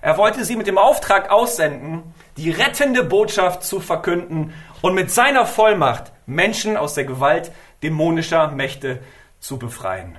Er 0.00 0.18
wollte 0.18 0.44
sie 0.44 0.56
mit 0.56 0.66
dem 0.66 0.78
Auftrag 0.78 1.30
aussenden, 1.30 2.02
die 2.36 2.50
rettende 2.50 3.04
Botschaft 3.04 3.62
zu 3.62 3.78
verkünden 3.78 4.52
und 4.80 4.96
mit 4.96 5.12
seiner 5.12 5.46
Vollmacht 5.46 6.10
Menschen 6.26 6.76
aus 6.76 6.94
der 6.94 7.04
Gewalt 7.04 7.52
dämonischer 7.84 8.48
Mächte 8.48 8.98
zu 9.38 9.60
befreien. 9.60 10.18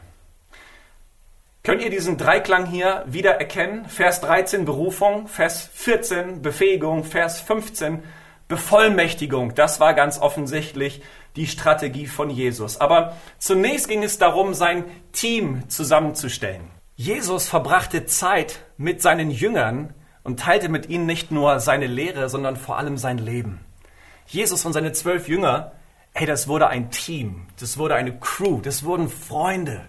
Könnt 1.63 1.81
ihr 1.81 1.89
diesen 1.89 2.17
Dreiklang 2.17 2.65
hier 2.65 3.03
wieder 3.07 3.41
erkennen? 3.41 3.83
Vers 3.89 4.21
13 4.21 4.63
Berufung, 4.63 5.27
Vers 5.27 5.69
14 5.73 6.41
Befähigung, 6.41 7.03
Vers 7.03 7.41
15 7.41 8.03
Bevollmächtigung. 8.47 9.55
Das 9.55 9.79
war 9.79 9.93
ganz 9.93 10.19
offensichtlich 10.19 11.01
die 11.35 11.47
Strategie 11.47 12.07
von 12.07 12.29
Jesus. 12.29 12.79
Aber 12.79 13.17
zunächst 13.39 13.88
ging 13.88 14.03
es 14.03 14.17
darum, 14.17 14.53
sein 14.53 14.85
Team 15.12 15.69
zusammenzustellen. 15.69 16.69
Jesus 16.95 17.47
verbrachte 17.47 18.05
Zeit 18.05 18.59
mit 18.77 19.01
seinen 19.01 19.31
Jüngern 19.31 19.93
und 20.23 20.39
teilte 20.39 20.69
mit 20.69 20.89
ihnen 20.89 21.05
nicht 21.05 21.31
nur 21.31 21.59
seine 21.59 21.88
Lehre, 21.88 22.29
sondern 22.29 22.55
vor 22.55 22.77
allem 22.77 22.97
sein 22.97 23.17
Leben. 23.17 23.59
Jesus 24.27 24.65
und 24.65 24.73
seine 24.73 24.93
zwölf 24.93 25.27
Jünger, 25.27 25.73
hey, 26.13 26.27
das 26.27 26.47
wurde 26.47 26.67
ein 26.67 26.91
Team, 26.91 27.47
das 27.59 27.77
wurde 27.77 27.95
eine 27.95 28.17
Crew, 28.17 28.62
das 28.62 28.83
wurden 28.83 29.09
Freunde. 29.09 29.81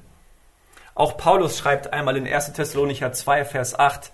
Auch 0.95 1.17
Paulus 1.17 1.59
schreibt 1.59 1.93
einmal 1.93 2.17
in 2.17 2.27
1. 2.27 2.53
Thessalonicher 2.53 3.13
2, 3.13 3.45
Vers 3.45 3.79
8, 3.79 4.13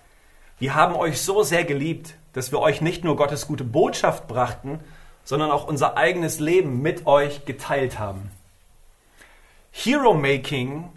wir 0.59 0.75
haben 0.75 0.95
euch 0.95 1.21
so 1.21 1.43
sehr 1.43 1.63
geliebt, 1.63 2.15
dass 2.33 2.51
wir 2.51 2.59
euch 2.59 2.81
nicht 2.81 3.03
nur 3.03 3.15
Gottes 3.15 3.47
gute 3.47 3.63
Botschaft 3.63 4.27
brachten, 4.27 4.79
sondern 5.23 5.51
auch 5.51 5.67
unser 5.67 5.97
eigenes 5.97 6.39
Leben 6.39 6.81
mit 6.81 7.05
euch 7.05 7.45
geteilt 7.45 7.99
haben. 7.99 8.31
Hero 9.71 10.13
Making 10.13 10.89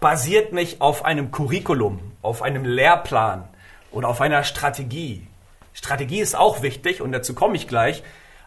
basiert 0.00 0.52
nicht 0.52 0.80
auf 0.80 1.04
einem 1.04 1.30
Curriculum, 1.30 2.12
auf 2.22 2.42
einem 2.42 2.64
Lehrplan 2.64 3.48
oder 3.90 4.08
auf 4.08 4.20
einer 4.20 4.44
Strategie. 4.44 5.26
Strategie 5.74 6.20
ist 6.20 6.36
auch 6.36 6.62
wichtig 6.62 7.02
und 7.02 7.12
dazu 7.12 7.34
komme 7.34 7.56
ich 7.56 7.68
gleich, 7.68 8.02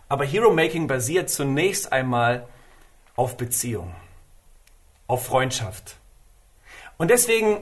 aber 0.08 0.26
Hero 0.26 0.52
Making 0.52 0.88
basiert 0.88 1.30
zunächst 1.30 1.92
einmal 1.92 2.48
auf 3.16 3.38
Beziehung, 3.38 3.94
auf 5.08 5.26
Freundschaft. 5.26 5.98
Und 6.98 7.10
deswegen 7.12 7.60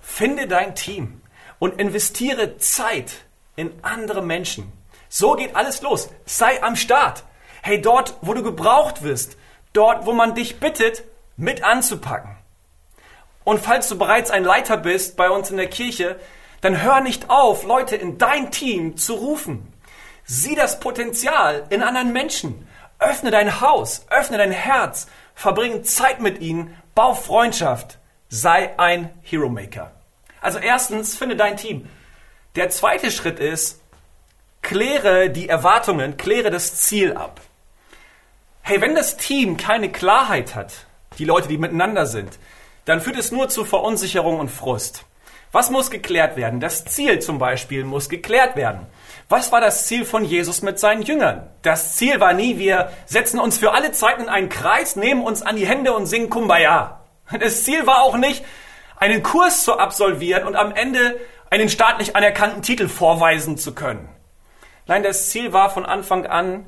finde 0.00 0.48
dein 0.48 0.74
Team 0.74 1.20
und 1.58 1.80
investiere 1.80 2.58
Zeit 2.58 3.24
in 3.58 3.72
andere 3.82 4.22
Menschen. 4.22 4.72
So 5.08 5.34
geht 5.34 5.56
alles 5.56 5.82
los. 5.82 6.08
Sei 6.24 6.62
am 6.62 6.76
Start. 6.76 7.24
Hey, 7.60 7.80
dort, 7.82 8.14
wo 8.20 8.32
du 8.32 8.42
gebraucht 8.42 9.02
wirst, 9.02 9.36
dort, 9.72 10.06
wo 10.06 10.12
man 10.12 10.34
dich 10.34 10.60
bittet, 10.60 11.02
mit 11.36 11.64
anzupacken. 11.64 12.36
Und 13.42 13.60
falls 13.60 13.88
du 13.88 13.98
bereits 13.98 14.30
ein 14.30 14.44
Leiter 14.44 14.76
bist 14.76 15.16
bei 15.16 15.28
uns 15.28 15.50
in 15.50 15.56
der 15.56 15.68
Kirche, 15.68 16.20
dann 16.60 16.82
hör 16.82 17.00
nicht 17.00 17.30
auf, 17.30 17.64
Leute 17.64 17.96
in 17.96 18.16
dein 18.18 18.50
Team 18.50 18.96
zu 18.96 19.14
rufen. 19.14 19.72
Sieh 20.24 20.54
das 20.54 20.78
Potenzial 20.78 21.66
in 21.70 21.82
anderen 21.82 22.12
Menschen. 22.12 22.68
Öffne 23.00 23.30
dein 23.30 23.60
Haus, 23.60 24.04
öffne 24.10 24.38
dein 24.38 24.52
Herz, 24.52 25.08
verbring 25.34 25.84
Zeit 25.84 26.20
mit 26.20 26.40
ihnen, 26.40 26.76
bau 26.94 27.14
Freundschaft, 27.14 27.98
sei 28.28 28.78
ein 28.78 29.10
Hero 29.22 29.48
Maker. 29.48 29.92
Also 30.40 30.58
erstens, 30.58 31.16
finde 31.16 31.36
dein 31.36 31.56
Team. 31.56 31.88
Der 32.58 32.70
zweite 32.70 33.12
Schritt 33.12 33.38
ist, 33.38 33.80
kläre 34.62 35.30
die 35.30 35.48
Erwartungen, 35.48 36.16
kläre 36.16 36.50
das 36.50 36.74
Ziel 36.74 37.12
ab. 37.12 37.40
Hey, 38.62 38.80
wenn 38.80 38.96
das 38.96 39.16
Team 39.16 39.56
keine 39.56 39.92
Klarheit 39.92 40.56
hat, 40.56 40.72
die 41.18 41.24
Leute, 41.24 41.46
die 41.46 41.56
miteinander 41.56 42.04
sind, 42.06 42.36
dann 42.84 43.00
führt 43.00 43.16
es 43.16 43.30
nur 43.30 43.48
zu 43.48 43.64
Verunsicherung 43.64 44.40
und 44.40 44.50
Frust. 44.50 45.04
Was 45.52 45.70
muss 45.70 45.88
geklärt 45.88 46.36
werden? 46.36 46.58
Das 46.58 46.84
Ziel 46.84 47.20
zum 47.20 47.38
Beispiel 47.38 47.84
muss 47.84 48.08
geklärt 48.08 48.56
werden. 48.56 48.88
Was 49.28 49.52
war 49.52 49.60
das 49.60 49.86
Ziel 49.86 50.04
von 50.04 50.24
Jesus 50.24 50.60
mit 50.60 50.80
seinen 50.80 51.02
Jüngern? 51.02 51.48
Das 51.62 51.94
Ziel 51.94 52.18
war 52.18 52.32
nie, 52.32 52.58
wir 52.58 52.90
setzen 53.06 53.38
uns 53.38 53.58
für 53.58 53.70
alle 53.70 53.92
Zeiten 53.92 54.22
in 54.22 54.28
einen 54.28 54.48
Kreis, 54.48 54.96
nehmen 54.96 55.22
uns 55.22 55.42
an 55.42 55.54
die 55.54 55.68
Hände 55.68 55.92
und 55.92 56.06
singen 56.06 56.28
Kumbaya. 56.28 57.04
Das 57.38 57.62
Ziel 57.62 57.86
war 57.86 58.02
auch 58.02 58.16
nicht, 58.16 58.44
einen 58.96 59.22
Kurs 59.22 59.62
zu 59.62 59.78
absolvieren 59.78 60.44
und 60.44 60.56
am 60.56 60.74
Ende 60.74 61.20
einen 61.50 61.68
staatlich 61.68 62.16
anerkannten 62.16 62.62
Titel 62.62 62.88
vorweisen 62.88 63.56
zu 63.56 63.74
können. 63.74 64.08
Nein, 64.86 65.02
das 65.02 65.30
Ziel 65.30 65.52
war 65.52 65.70
von 65.70 65.86
Anfang 65.86 66.26
an, 66.26 66.66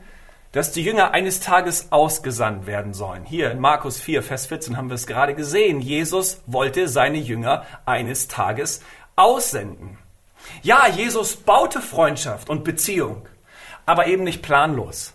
dass 0.53 0.73
die 0.73 0.83
Jünger 0.83 1.13
eines 1.13 1.41
Tages 1.41 1.93
ausgesandt 1.93 2.67
werden 2.67 2.93
sollen. 2.93 3.25
Hier 3.25 3.51
in 3.51 3.61
Markus 3.61 4.01
4, 4.01 4.23
Vers 4.23 4.47
14 4.47 4.77
haben 4.77 4.89
wir 4.89 4.95
es 4.95 5.07
gerade 5.07 5.35
gesehen. 5.35 5.81
Jesus 5.81 6.43
wollte 6.47 6.89
seine 6.89 7.19
Jünger 7.19 7.65
eines 7.87 8.27
Tages 8.27 8.83
aussenden. 9.15 9.99
Ja, 10.63 10.89
Jesus 10.89 11.37
baute 11.37 11.81
Freundschaft 11.81 12.51
und 12.51 12.65
Beziehung, 12.65 13.29
aber 13.87 14.07
eben 14.07 14.25
nicht 14.25 14.43
planlos, 14.43 15.13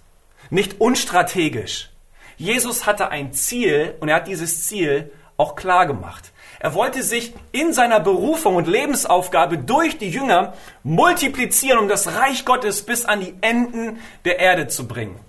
nicht 0.50 0.80
unstrategisch. 0.80 1.90
Jesus 2.38 2.86
hatte 2.86 3.10
ein 3.10 3.34
Ziel 3.34 3.96
und 4.00 4.10
er 4.10 4.18
hat 4.18 4.28
dieses 4.28 4.68
Ziel 4.68 5.12
auch 5.38 5.56
klar 5.56 5.86
gemacht. 5.86 6.32
Er 6.60 6.74
wollte 6.74 7.04
sich 7.04 7.34
in 7.52 7.74
seiner 7.74 8.00
Berufung 8.00 8.56
und 8.56 8.68
Lebensaufgabe 8.68 9.58
durch 9.58 9.98
die 9.98 10.10
Jünger 10.10 10.54
multiplizieren, 10.84 11.80
um 11.80 11.88
das 11.88 12.16
Reich 12.16 12.46
Gottes 12.46 12.86
bis 12.86 13.06
an 13.06 13.20
die 13.20 13.34
Enden 13.42 14.00
der 14.24 14.40
Erde 14.40 14.68
zu 14.68 14.88
bringen. 14.88 15.20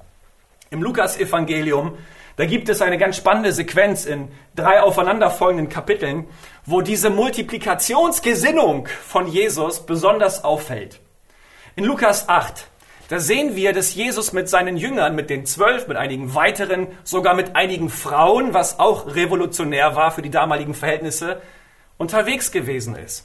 Im 0.71 0.83
Lukas-Evangelium, 0.83 1.97
da 2.37 2.45
gibt 2.45 2.69
es 2.69 2.83
eine 2.83 2.99
ganz 2.99 3.17
spannende 3.17 3.53
Sequenz 3.53 4.05
in 4.05 4.29
drei 4.55 4.83
aufeinanderfolgenden 4.83 5.69
Kapiteln, 5.69 6.27
wo 6.65 6.81
diese 6.81 7.11
Multiplikationsgesinnung 7.11 8.89
von 9.03 9.27
Jesus 9.27 9.87
besonders 9.87 10.45
auffällt. 10.45 11.01
In 11.77 11.85
Lukas 11.85 12.29
8, 12.29 12.67
da 13.09 13.21
sehen 13.21 13.55
wir, 13.55 13.73
dass 13.73 13.95
Jesus 13.95 14.33
mit 14.33 14.49
seinen 14.49 14.77
Jüngern, 14.77 15.15
mit 15.15 15.31
den 15.31 15.47
zwölf, 15.47 15.87
mit 15.87 15.97
einigen 15.97 16.35
weiteren, 16.35 16.89
sogar 17.05 17.35
mit 17.35 17.55
einigen 17.55 17.89
Frauen, 17.89 18.53
was 18.53 18.81
auch 18.81 19.15
revolutionär 19.15 19.95
war 19.95 20.11
für 20.11 20.23
die 20.23 20.31
damaligen 20.31 20.75
Verhältnisse, 20.75 21.41
unterwegs 21.99 22.51
gewesen 22.51 22.97
ist. 22.97 23.25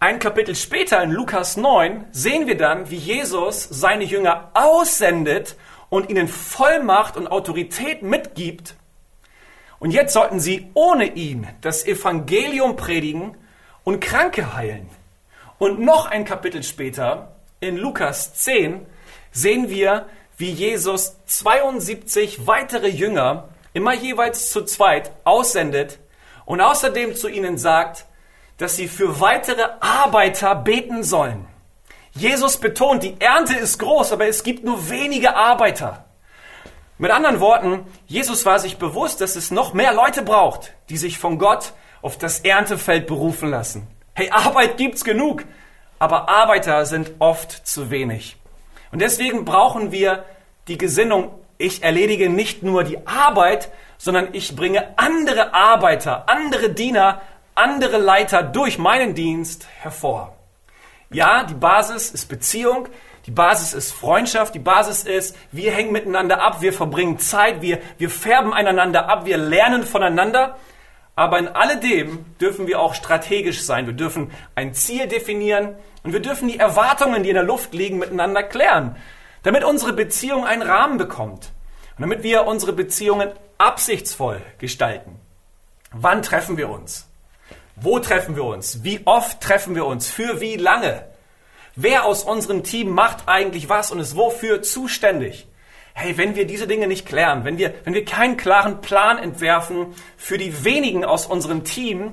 Ein 0.00 0.18
Kapitel 0.18 0.54
später 0.54 1.02
in 1.02 1.10
Lukas 1.10 1.56
9 1.56 2.06
sehen 2.12 2.46
wir 2.46 2.56
dann, 2.56 2.90
wie 2.90 2.96
Jesus 2.96 3.64
seine 3.64 4.04
Jünger 4.04 4.50
aussendet 4.54 5.56
und 5.90 6.10
ihnen 6.10 6.28
Vollmacht 6.28 7.16
und 7.16 7.28
Autorität 7.28 8.02
mitgibt. 8.02 8.74
Und 9.78 9.92
jetzt 9.92 10.12
sollten 10.12 10.40
sie 10.40 10.70
ohne 10.74 11.06
ihn 11.14 11.46
das 11.60 11.86
Evangelium 11.86 12.76
predigen 12.76 13.36
und 13.84 14.00
Kranke 14.00 14.54
heilen. 14.54 14.88
Und 15.58 15.80
noch 15.80 16.06
ein 16.06 16.24
Kapitel 16.24 16.62
später 16.62 17.32
in 17.60 17.76
Lukas 17.76 18.34
10 18.34 18.86
sehen 19.32 19.68
wir, 19.68 20.06
wie 20.36 20.50
Jesus 20.50 21.16
72 21.26 22.46
weitere 22.46 22.88
Jünger, 22.88 23.48
immer 23.72 23.94
jeweils 23.94 24.50
zu 24.50 24.64
zweit, 24.64 25.10
aussendet 25.24 25.98
und 26.44 26.60
außerdem 26.60 27.16
zu 27.16 27.28
ihnen 27.28 27.58
sagt, 27.58 28.06
dass 28.56 28.76
sie 28.76 28.88
für 28.88 29.20
weitere 29.20 29.64
Arbeiter 29.80 30.54
beten 30.54 31.02
sollen. 31.02 31.46
Jesus 32.12 32.56
betont, 32.56 33.02
die 33.02 33.16
Ernte 33.20 33.54
ist 33.54 33.78
groß, 33.78 34.12
aber 34.12 34.26
es 34.26 34.42
gibt 34.42 34.64
nur 34.64 34.90
wenige 34.90 35.36
Arbeiter. 35.36 36.04
Mit 36.96 37.12
anderen 37.12 37.38
Worten, 37.38 37.86
Jesus 38.06 38.44
war 38.44 38.58
sich 38.58 38.78
bewusst, 38.78 39.20
dass 39.20 39.36
es 39.36 39.52
noch 39.52 39.72
mehr 39.72 39.92
Leute 39.92 40.22
braucht, 40.22 40.72
die 40.88 40.96
sich 40.96 41.18
von 41.18 41.38
Gott 41.38 41.72
auf 42.02 42.18
das 42.18 42.40
Erntefeld 42.40 43.06
berufen 43.06 43.50
lassen. 43.50 43.86
Hey, 44.14 44.30
Arbeit 44.30 44.76
gibt's 44.76 45.04
genug, 45.04 45.44
aber 45.98 46.28
Arbeiter 46.28 46.84
sind 46.86 47.12
oft 47.18 47.66
zu 47.66 47.90
wenig. 47.90 48.36
Und 48.92 49.00
deswegen 49.00 49.44
brauchen 49.44 49.92
wir 49.92 50.24
die 50.68 50.78
Gesinnung, 50.78 51.30
ich 51.58 51.82
erledige 51.82 52.30
nicht 52.30 52.62
nur 52.62 52.84
die 52.84 53.06
Arbeit, 53.06 53.70
sondern 53.98 54.28
ich 54.32 54.54
bringe 54.54 54.96
andere 54.96 55.54
Arbeiter, 55.54 56.28
andere 56.28 56.70
Diener, 56.70 57.20
andere 57.54 57.98
Leiter 57.98 58.42
durch 58.42 58.78
meinen 58.78 59.14
Dienst 59.14 59.66
hervor. 59.80 60.36
Ja, 61.10 61.44
die 61.44 61.54
Basis 61.54 62.10
ist 62.10 62.26
Beziehung, 62.26 62.88
die 63.26 63.30
Basis 63.30 63.74
ist 63.74 63.92
Freundschaft, 63.92 64.54
die 64.54 64.60
Basis 64.60 65.04
ist, 65.04 65.36
wir 65.52 65.72
hängen 65.72 65.92
miteinander 65.92 66.42
ab, 66.42 66.60
wir 66.60 66.72
verbringen 66.72 67.18
Zeit, 67.18 67.60
wir, 67.60 67.80
wir 67.98 68.08
färben 68.08 68.52
einander 68.52 69.08
ab, 69.08 69.26
wir 69.26 69.36
lernen 69.36 69.84
voneinander. 69.84 70.56
Aber 71.18 71.40
in 71.40 71.48
alledem 71.48 72.24
dürfen 72.40 72.68
wir 72.68 72.78
auch 72.78 72.94
strategisch 72.94 73.62
sein. 73.62 73.86
Wir 73.86 73.92
dürfen 73.92 74.30
ein 74.54 74.72
Ziel 74.72 75.08
definieren 75.08 75.74
und 76.04 76.12
wir 76.12 76.20
dürfen 76.20 76.46
die 76.46 76.60
Erwartungen, 76.60 77.24
die 77.24 77.30
in 77.30 77.34
der 77.34 77.42
Luft 77.42 77.74
liegen, 77.74 77.98
miteinander 77.98 78.44
klären, 78.44 78.94
damit 79.42 79.64
unsere 79.64 79.92
Beziehung 79.92 80.46
einen 80.46 80.62
Rahmen 80.62 80.96
bekommt 80.96 81.50
und 81.96 82.02
damit 82.02 82.22
wir 82.22 82.46
unsere 82.46 82.72
Beziehungen 82.72 83.32
absichtsvoll 83.58 84.40
gestalten. 84.58 85.18
Wann 85.90 86.22
treffen 86.22 86.56
wir 86.56 86.68
uns? 86.68 87.08
Wo 87.74 87.98
treffen 87.98 88.36
wir 88.36 88.44
uns? 88.44 88.84
Wie 88.84 89.00
oft 89.04 89.40
treffen 89.40 89.74
wir 89.74 89.86
uns? 89.86 90.08
Für 90.08 90.40
wie 90.40 90.54
lange? 90.54 91.02
Wer 91.74 92.04
aus 92.04 92.22
unserem 92.22 92.62
Team 92.62 92.90
macht 92.90 93.26
eigentlich 93.26 93.68
was 93.68 93.90
und 93.90 93.98
ist 93.98 94.14
wofür 94.14 94.62
zuständig? 94.62 95.48
Hey, 95.98 96.16
wenn 96.16 96.36
wir 96.36 96.46
diese 96.46 96.68
Dinge 96.68 96.86
nicht 96.86 97.06
klären, 97.06 97.44
wenn 97.44 97.58
wir, 97.58 97.74
wenn 97.84 97.92
wir 97.92 98.04
keinen 98.04 98.36
klaren 98.36 98.80
Plan 98.80 99.18
entwerfen 99.18 99.94
für 100.16 100.38
die 100.38 100.64
wenigen 100.64 101.04
aus 101.04 101.26
unserem 101.26 101.64
Team, 101.64 102.12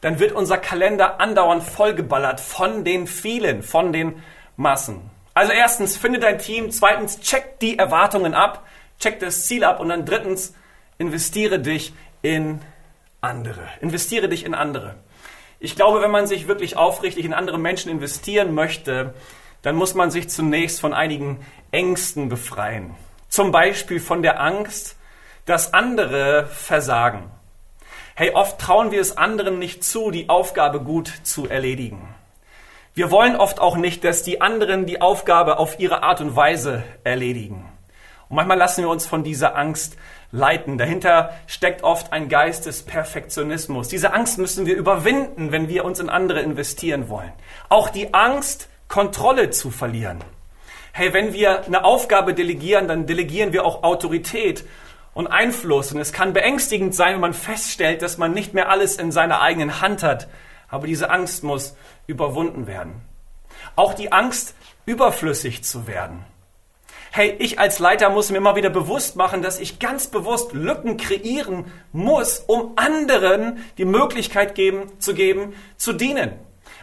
dann 0.00 0.20
wird 0.20 0.30
unser 0.30 0.58
Kalender 0.58 1.20
andauernd 1.20 1.64
vollgeballert 1.64 2.40
von 2.40 2.84
den 2.84 3.08
vielen, 3.08 3.62
von 3.64 3.92
den 3.92 4.22
Massen. 4.56 5.10
Also 5.34 5.52
erstens, 5.52 5.96
finde 5.96 6.20
dein 6.20 6.38
Team. 6.38 6.70
Zweitens, 6.70 7.20
check 7.20 7.58
die 7.58 7.78
Erwartungen 7.78 8.32
ab, 8.32 8.64
check 9.00 9.18
das 9.18 9.46
Ziel 9.46 9.64
ab. 9.64 9.80
Und 9.80 9.88
dann 9.88 10.06
drittens, 10.06 10.54
investiere 10.98 11.58
dich 11.58 11.94
in 12.22 12.60
andere. 13.20 13.68
Investiere 13.80 14.28
dich 14.28 14.44
in 14.44 14.54
andere. 14.54 14.94
Ich 15.58 15.74
glaube, 15.74 16.00
wenn 16.00 16.12
man 16.12 16.28
sich 16.28 16.46
wirklich 16.46 16.76
aufrichtig 16.76 17.24
in 17.24 17.34
andere 17.34 17.58
Menschen 17.58 17.90
investieren 17.90 18.54
möchte, 18.54 19.14
dann 19.62 19.74
muss 19.74 19.94
man 19.94 20.12
sich 20.12 20.28
zunächst 20.28 20.80
von 20.80 20.94
einigen 20.94 21.44
Ängsten 21.72 22.28
befreien. 22.28 22.94
Zum 23.36 23.52
Beispiel 23.52 24.00
von 24.00 24.22
der 24.22 24.40
Angst, 24.40 24.96
dass 25.44 25.74
andere 25.74 26.46
versagen. 26.46 27.30
Hey, 28.14 28.30
oft 28.30 28.58
trauen 28.58 28.92
wir 28.92 29.00
es 29.02 29.18
anderen 29.18 29.58
nicht 29.58 29.84
zu, 29.84 30.10
die 30.10 30.30
Aufgabe 30.30 30.80
gut 30.80 31.12
zu 31.22 31.46
erledigen. 31.46 32.14
Wir 32.94 33.10
wollen 33.10 33.36
oft 33.36 33.60
auch 33.60 33.76
nicht, 33.76 34.04
dass 34.04 34.22
die 34.22 34.40
anderen 34.40 34.86
die 34.86 35.02
Aufgabe 35.02 35.58
auf 35.58 35.78
ihre 35.78 36.02
Art 36.02 36.22
und 36.22 36.34
Weise 36.34 36.82
erledigen. 37.04 37.70
Und 38.30 38.36
manchmal 38.36 38.56
lassen 38.56 38.84
wir 38.84 38.88
uns 38.88 39.04
von 39.04 39.22
dieser 39.22 39.54
Angst 39.54 39.98
leiten. 40.32 40.78
Dahinter 40.78 41.34
steckt 41.46 41.82
oft 41.82 42.14
ein 42.14 42.30
Geist 42.30 42.64
des 42.64 42.84
Perfektionismus. 42.84 43.88
Diese 43.88 44.14
Angst 44.14 44.38
müssen 44.38 44.64
wir 44.64 44.76
überwinden, 44.76 45.52
wenn 45.52 45.68
wir 45.68 45.84
uns 45.84 46.00
in 46.00 46.08
andere 46.08 46.40
investieren 46.40 47.10
wollen. 47.10 47.34
Auch 47.68 47.90
die 47.90 48.14
Angst, 48.14 48.70
Kontrolle 48.88 49.50
zu 49.50 49.70
verlieren 49.70 50.24
hey, 50.96 51.12
wenn 51.12 51.34
wir 51.34 51.66
eine 51.66 51.84
Aufgabe 51.84 52.32
delegieren, 52.32 52.88
dann 52.88 53.04
delegieren 53.06 53.52
wir 53.52 53.66
auch 53.66 53.82
Autorität 53.82 54.64
und 55.12 55.26
Einfluss. 55.26 55.92
Und 55.92 56.00
es 56.00 56.14
kann 56.14 56.32
beängstigend 56.32 56.94
sein, 56.94 57.12
wenn 57.14 57.20
man 57.20 57.34
feststellt, 57.34 58.00
dass 58.00 58.16
man 58.16 58.32
nicht 58.32 58.54
mehr 58.54 58.70
alles 58.70 58.96
in 58.96 59.12
seiner 59.12 59.42
eigenen 59.42 59.82
Hand 59.82 60.02
hat. 60.02 60.26
Aber 60.68 60.86
diese 60.86 61.10
Angst 61.10 61.44
muss 61.44 61.76
überwunden 62.06 62.66
werden. 62.66 63.02
Auch 63.76 63.92
die 63.92 64.10
Angst, 64.10 64.54
überflüssig 64.86 65.62
zu 65.64 65.86
werden. 65.86 66.24
Hey, 67.10 67.36
ich 67.40 67.58
als 67.58 67.78
Leiter 67.78 68.08
muss 68.08 68.30
mir 68.30 68.38
immer 68.38 68.56
wieder 68.56 68.70
bewusst 68.70 69.16
machen, 69.16 69.42
dass 69.42 69.60
ich 69.60 69.78
ganz 69.78 70.06
bewusst 70.06 70.54
Lücken 70.54 70.96
kreieren 70.96 71.66
muss, 71.92 72.42
um 72.46 72.72
anderen 72.76 73.62
die 73.76 73.84
Möglichkeit 73.84 74.54
geben, 74.54 74.90
zu 74.98 75.12
geben, 75.12 75.52
zu 75.76 75.92
dienen. 75.92 76.32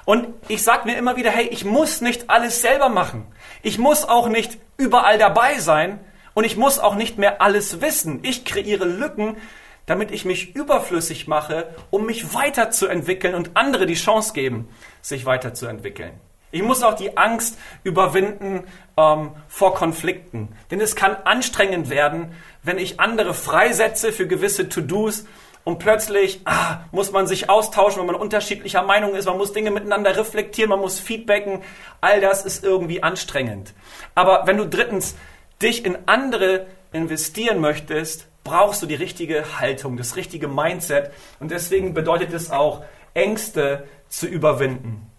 Und 0.05 0.27
ich 0.49 0.61
sage 0.61 0.87
mir 0.87 0.97
immer 0.97 1.15
wieder, 1.15 1.31
hey, 1.31 1.47
ich 1.47 1.65
muss 1.65 2.01
nicht 2.01 2.29
alles 2.29 2.61
selber 2.61 2.89
machen. 2.89 3.25
Ich 3.65 3.79
muss 3.79 4.03
auch 4.03 4.27
nicht 4.27 4.57
überall 4.75 5.17
dabei 5.17 5.57
sein 5.57 6.01
und 6.33 6.43
ich 6.43 6.57
muss 6.57 6.79
auch 6.79 6.95
nicht 6.95 7.17
mehr 7.17 7.41
alles 7.41 7.79
wissen. 7.79 8.19
Ich 8.23 8.43
kreiere 8.43 8.83
Lücken, 8.83 9.37
damit 9.85 10.11
ich 10.11 10.25
mich 10.25 10.53
überflüssig 10.53 11.27
mache, 11.27 11.73
um 11.89 12.05
mich 12.05 12.33
weiterzuentwickeln 12.33 13.33
und 13.33 13.51
andere 13.53 13.85
die 13.85 13.93
Chance 13.93 14.33
geben, 14.33 14.67
sich 15.01 15.25
weiterzuentwickeln. 15.25 16.11
Ich 16.51 16.61
muss 16.61 16.83
auch 16.83 16.93
die 16.93 17.17
Angst 17.17 17.57
überwinden 17.83 18.65
ähm, 18.97 19.31
vor 19.47 19.73
Konflikten. 19.73 20.49
Denn 20.69 20.81
es 20.81 20.97
kann 20.97 21.15
anstrengend 21.23 21.89
werden, 21.89 22.35
wenn 22.63 22.77
ich 22.77 22.99
andere 22.99 23.33
freisetze 23.33 24.11
für 24.11 24.27
gewisse 24.27 24.67
To-Dos 24.67 25.23
und 25.63 25.79
plötzlich 25.79 26.41
ah, 26.45 26.79
muss 26.91 27.11
man 27.11 27.27
sich 27.27 27.49
austauschen, 27.49 27.99
wenn 27.99 28.07
man 28.07 28.15
unterschiedlicher 28.15 28.83
Meinung 28.83 29.15
ist. 29.15 29.25
Man 29.25 29.37
muss 29.37 29.53
Dinge 29.53 29.71
miteinander 29.71 30.15
reflektieren, 30.17 30.69
man 30.69 30.79
muss 30.79 30.99
feedbacken. 30.99 31.61
All 32.01 32.19
das 32.19 32.45
ist 32.45 32.63
irgendwie 32.63 33.01
anstrengend. 33.01 33.73
Aber 34.13 34.45
wenn 34.45 34.57
du 34.57 34.67
drittens 34.67 35.15
dich 35.61 35.85
in 35.85 35.97
andere 36.05 36.67
investieren 36.91 37.59
möchtest, 37.59 38.27
brauchst 38.43 38.81
du 38.81 38.85
die 38.85 38.95
richtige 38.95 39.59
Haltung, 39.59 39.95
das 39.95 40.15
richtige 40.17 40.47
Mindset. 40.47 41.11
Und 41.39 41.51
deswegen 41.51 41.93
bedeutet 41.93 42.33
es 42.33 42.51
auch, 42.51 42.83
Ängste 43.13 43.87
zu 44.09 44.27
überwinden. 44.27 45.09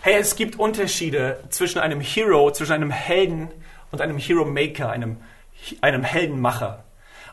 Hey, 0.00 0.14
es 0.18 0.36
gibt 0.36 0.58
Unterschiede 0.58 1.44
zwischen 1.50 1.78
einem 1.78 2.00
Hero, 2.00 2.50
zwischen 2.50 2.72
einem 2.72 2.90
Helden 2.90 3.48
und 3.90 4.00
einem 4.00 4.18
Hero 4.18 4.44
Maker, 4.44 4.90
einem, 4.90 5.18
einem 5.80 6.02
Heldenmacher. 6.02 6.84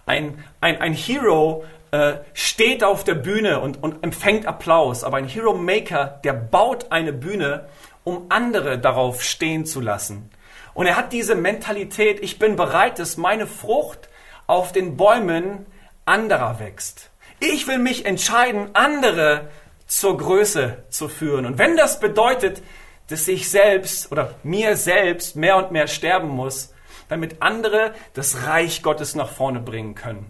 Ein, 0.06 0.44
ein, 0.60 0.82
ein 0.82 0.94
Hero 0.94 1.66
äh, 1.92 2.16
steht 2.34 2.84
auf 2.84 3.04
der 3.04 3.16
Bühne 3.16 3.60
und, 3.60 3.82
und 3.84 4.04
empfängt 4.04 4.46
Applaus, 4.46 5.04
aber 5.04 5.18
ein 5.18 5.28
Hero 5.28 5.54
Maker, 5.54 6.20
der 6.24 6.34
baut 6.34 6.92
eine 6.92 7.14
Bühne, 7.14 7.66
um 8.04 8.26
andere 8.30 8.80
darauf 8.80 9.22
stehen 9.22 9.66
zu 9.66 9.82
lassen. 9.82 10.30
Und 10.74 10.86
er 10.86 10.96
hat 10.96 11.14
diese 11.14 11.36
Mentalität, 11.36 12.24
ich 12.24 12.40
bin 12.40 12.56
bereit, 12.56 13.00
dass 13.00 13.18
meine 13.18 13.46
Frucht 13.46 14.10
auf 14.48 14.72
den 14.72 14.98
Bäumen 14.98 15.66
anderer 16.06 16.60
wächst. 16.60 17.10
Ich 17.40 17.68
will 17.68 17.80
mich 17.80 18.06
entscheiden, 18.06 18.70
andere 18.74 19.50
zur 19.88 20.18
Größe 20.18 20.84
zu 20.90 21.10
führen. 21.10 21.46
Und 21.46 21.58
wenn 21.58 21.76
das 21.76 22.00
bedeutet, 22.00 22.62
dass 23.10 23.28
ich 23.28 23.50
selbst 23.50 24.12
oder 24.12 24.36
mir 24.44 24.78
selbst 24.78 25.36
mehr 25.36 25.58
und 25.58 25.72
mehr 25.72 25.88
sterben 25.88 26.30
muss, 26.30 26.74
damit 27.12 27.42
andere 27.42 27.94
das 28.14 28.48
Reich 28.48 28.82
Gottes 28.82 29.16
nach 29.16 29.30
vorne 29.30 29.60
bringen 29.60 29.96
können. 29.96 30.26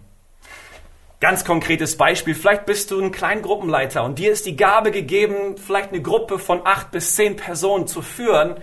Ganz 1.20 1.46
konkretes 1.46 1.96
Beispiel, 1.96 2.34
vielleicht 2.34 2.66
bist 2.66 2.90
du 2.90 3.00
ein 3.00 3.12
Kleingruppenleiter 3.12 4.04
und 4.04 4.18
dir 4.18 4.32
ist 4.32 4.48
die 4.48 4.56
Gabe 4.56 4.90
gegeben, 4.90 5.58
vielleicht 5.58 5.90
eine 5.90 6.02
Gruppe 6.02 6.40
von 6.40 6.62
acht 6.66 6.90
bis 6.90 7.16
zehn 7.16 7.36
Personen 7.36 7.86
zu 7.86 8.02
führen, 8.02 8.56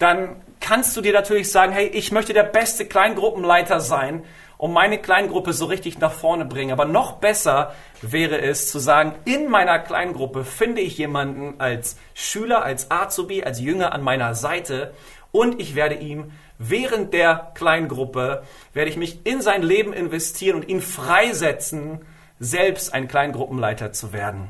dann 0.00 0.42
kannst 0.58 0.96
du 0.96 1.00
dir 1.00 1.12
natürlich 1.12 1.52
sagen, 1.52 1.72
hey, 1.72 1.86
ich 1.86 2.10
möchte 2.10 2.32
der 2.32 2.42
beste 2.42 2.84
Kleingruppenleiter 2.84 3.78
sein 3.78 4.24
und 4.58 4.72
meine 4.72 4.98
Kleingruppe 4.98 5.52
so 5.52 5.66
richtig 5.66 6.00
nach 6.00 6.12
vorne 6.12 6.44
bringen. 6.44 6.72
Aber 6.72 6.84
noch 6.84 7.18
besser 7.18 7.76
wäre 8.00 8.40
es 8.40 8.72
zu 8.72 8.80
sagen, 8.80 9.14
in 9.24 9.48
meiner 9.48 9.78
Kleingruppe 9.78 10.44
finde 10.44 10.80
ich 10.80 10.98
jemanden 10.98 11.60
als 11.60 11.96
Schüler, 12.14 12.64
als 12.64 12.90
Azubi, 12.90 13.44
als 13.44 13.60
Jünger 13.60 13.92
an 13.92 14.02
meiner 14.02 14.34
Seite 14.34 14.92
und 15.32 15.60
ich 15.60 15.74
werde 15.74 15.96
ihm 15.96 16.30
während 16.58 17.12
der 17.12 17.50
Kleingruppe, 17.54 18.44
werde 18.72 18.90
ich 18.90 18.96
mich 18.96 19.18
in 19.24 19.42
sein 19.42 19.62
Leben 19.62 19.92
investieren 19.92 20.56
und 20.56 20.68
ihn 20.68 20.80
freisetzen, 20.80 22.00
selbst 22.38 22.94
ein 22.94 23.08
Kleingruppenleiter 23.08 23.92
zu 23.92 24.12
werden. 24.12 24.48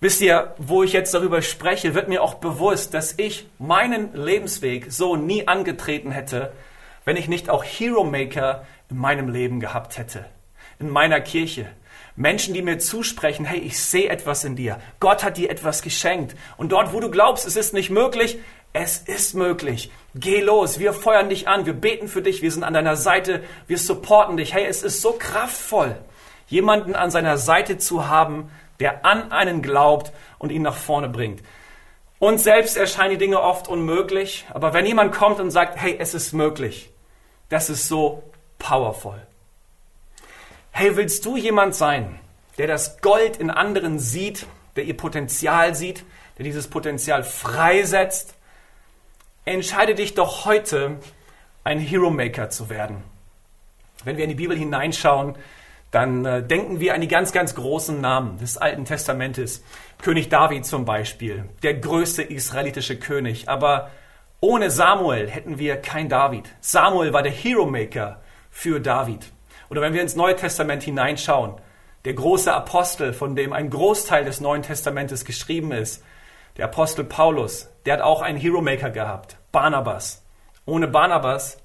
Wisst 0.00 0.20
ihr, 0.20 0.54
wo 0.58 0.82
ich 0.82 0.92
jetzt 0.92 1.14
darüber 1.14 1.40
spreche, 1.40 1.94
wird 1.94 2.08
mir 2.08 2.22
auch 2.22 2.34
bewusst, 2.34 2.94
dass 2.94 3.14
ich 3.16 3.46
meinen 3.58 4.12
Lebensweg 4.14 4.92
so 4.92 5.16
nie 5.16 5.48
angetreten 5.48 6.10
hätte, 6.10 6.52
wenn 7.04 7.16
ich 7.16 7.28
nicht 7.28 7.48
auch 7.48 7.64
Hero 7.64 8.04
Maker 8.04 8.66
in 8.90 8.98
meinem 8.98 9.28
Leben 9.28 9.58
gehabt 9.58 9.96
hätte, 9.96 10.26
in 10.78 10.90
meiner 10.90 11.20
Kirche. 11.20 11.66
Menschen, 12.14 12.54
die 12.54 12.62
mir 12.62 12.78
zusprechen, 12.78 13.44
hey, 13.44 13.58
ich 13.58 13.78
sehe 13.78 14.08
etwas 14.08 14.44
in 14.44 14.56
dir. 14.56 14.80
Gott 15.00 15.22
hat 15.22 15.36
dir 15.36 15.50
etwas 15.50 15.82
geschenkt. 15.82 16.34
Und 16.56 16.72
dort, 16.72 16.94
wo 16.94 17.00
du 17.00 17.10
glaubst, 17.10 17.46
es 17.46 17.56
ist 17.56 17.74
nicht 17.74 17.90
möglich, 17.90 18.38
es 18.72 18.98
ist 18.98 19.34
möglich. 19.34 19.90
Geh 20.14 20.40
los, 20.40 20.78
wir 20.78 20.92
feuern 20.92 21.28
dich 21.28 21.48
an, 21.48 21.66
wir 21.66 21.72
beten 21.72 22.08
für 22.08 22.22
dich, 22.22 22.42
wir 22.42 22.50
sind 22.50 22.64
an 22.64 22.74
deiner 22.74 22.96
Seite, 22.96 23.42
wir 23.66 23.78
supporten 23.78 24.36
dich. 24.36 24.54
Hey, 24.54 24.66
es 24.66 24.82
ist 24.82 25.02
so 25.02 25.12
kraftvoll, 25.12 25.96
jemanden 26.48 26.94
an 26.94 27.10
seiner 27.10 27.38
Seite 27.38 27.78
zu 27.78 28.08
haben, 28.08 28.50
der 28.80 29.04
an 29.04 29.32
einen 29.32 29.62
glaubt 29.62 30.12
und 30.38 30.52
ihn 30.52 30.62
nach 30.62 30.76
vorne 30.76 31.08
bringt. 31.08 31.42
Uns 32.18 32.44
selbst 32.44 32.76
erscheinen 32.76 33.10
die 33.10 33.18
Dinge 33.18 33.40
oft 33.42 33.68
unmöglich, 33.68 34.46
aber 34.52 34.72
wenn 34.72 34.86
jemand 34.86 35.14
kommt 35.14 35.38
und 35.38 35.50
sagt, 35.50 35.76
hey, 35.76 35.96
es 35.98 36.14
ist 36.14 36.32
möglich, 36.32 36.90
das 37.50 37.68
ist 37.68 37.88
so 37.88 38.22
powerful. 38.58 39.20
Hey, 40.70 40.96
willst 40.96 41.24
du 41.24 41.36
jemand 41.36 41.74
sein, 41.74 42.18
der 42.58 42.66
das 42.66 43.00
Gold 43.00 43.36
in 43.36 43.50
anderen 43.50 43.98
sieht, 43.98 44.46
der 44.76 44.84
ihr 44.84 44.96
Potenzial 44.96 45.74
sieht, 45.74 46.04
der 46.38 46.44
dieses 46.44 46.68
Potenzial 46.68 47.22
freisetzt? 47.22 48.34
Entscheide 49.46 49.94
dich 49.94 50.14
doch 50.14 50.44
heute, 50.44 50.96
ein 51.62 51.78
Hero 51.78 52.10
Maker 52.10 52.50
zu 52.50 52.68
werden. 52.68 53.04
Wenn 54.02 54.16
wir 54.16 54.24
in 54.24 54.30
die 54.30 54.36
Bibel 54.36 54.58
hineinschauen, 54.58 55.36
dann 55.92 56.24
äh, 56.24 56.42
denken 56.42 56.80
wir 56.80 56.94
an 56.94 57.00
die 57.00 57.06
ganz, 57.06 57.30
ganz 57.30 57.54
großen 57.54 58.00
Namen 58.00 58.38
des 58.38 58.58
Alten 58.58 58.84
Testamentes. 58.84 59.62
König 60.02 60.30
David 60.30 60.66
zum 60.66 60.84
Beispiel, 60.84 61.44
der 61.62 61.74
größte 61.74 62.24
israelitische 62.24 62.98
König. 62.98 63.48
Aber 63.48 63.92
ohne 64.40 64.68
Samuel 64.68 65.30
hätten 65.30 65.60
wir 65.60 65.76
kein 65.76 66.08
David. 66.08 66.46
Samuel 66.60 67.12
war 67.12 67.22
der 67.22 67.30
Hero 67.30 67.66
Maker 67.66 68.20
für 68.50 68.80
David. 68.80 69.30
Oder 69.70 69.80
wenn 69.80 69.94
wir 69.94 70.02
ins 70.02 70.16
Neue 70.16 70.34
Testament 70.34 70.82
hineinschauen, 70.82 71.54
der 72.04 72.14
große 72.14 72.52
Apostel, 72.52 73.12
von 73.12 73.36
dem 73.36 73.52
ein 73.52 73.70
Großteil 73.70 74.24
des 74.24 74.40
Neuen 74.40 74.62
Testamentes 74.62 75.24
geschrieben 75.24 75.70
ist, 75.70 76.02
der 76.56 76.64
Apostel 76.64 77.04
Paulus, 77.04 77.68
der 77.86 77.94
hat 77.94 78.00
auch 78.02 78.20
einen 78.20 78.38
Hero 78.38 78.60
Maker 78.60 78.90
gehabt, 78.90 79.36
Barnabas. 79.52 80.22
Ohne 80.66 80.88
Barnabas 80.88 81.58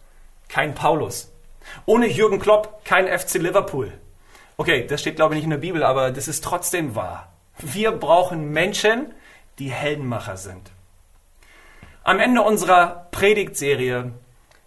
kein 0.48 0.76
Paulus. 0.76 1.32
Ohne 1.86 2.08
Jürgen 2.08 2.40
Klopp 2.40 2.86
kein 2.86 3.08
FC 3.08 3.36
Liverpool. 3.36 3.92
Okay, 4.58 4.86
das 4.86 5.02
steht 5.02 5.16
glaube 5.16 5.34
ich 5.34 5.38
nicht 5.38 5.46
in 5.46 5.52
der 5.52 5.58
Bibel, 5.58 5.84
aber 5.84 6.12
das 6.12 6.28
ist 6.28 6.44
trotzdem 6.44 6.96
wahr. 6.96 7.32
Wir 7.58 7.92
brauchen 7.92 8.52
Menschen, 8.52 9.14
die 9.60 9.72
Heldenmacher 9.72 10.38
sind. 10.38 10.72
Am 12.04 12.20
Ende 12.20 12.42
unserer 12.42 13.08
Predigtserie 13.12 14.12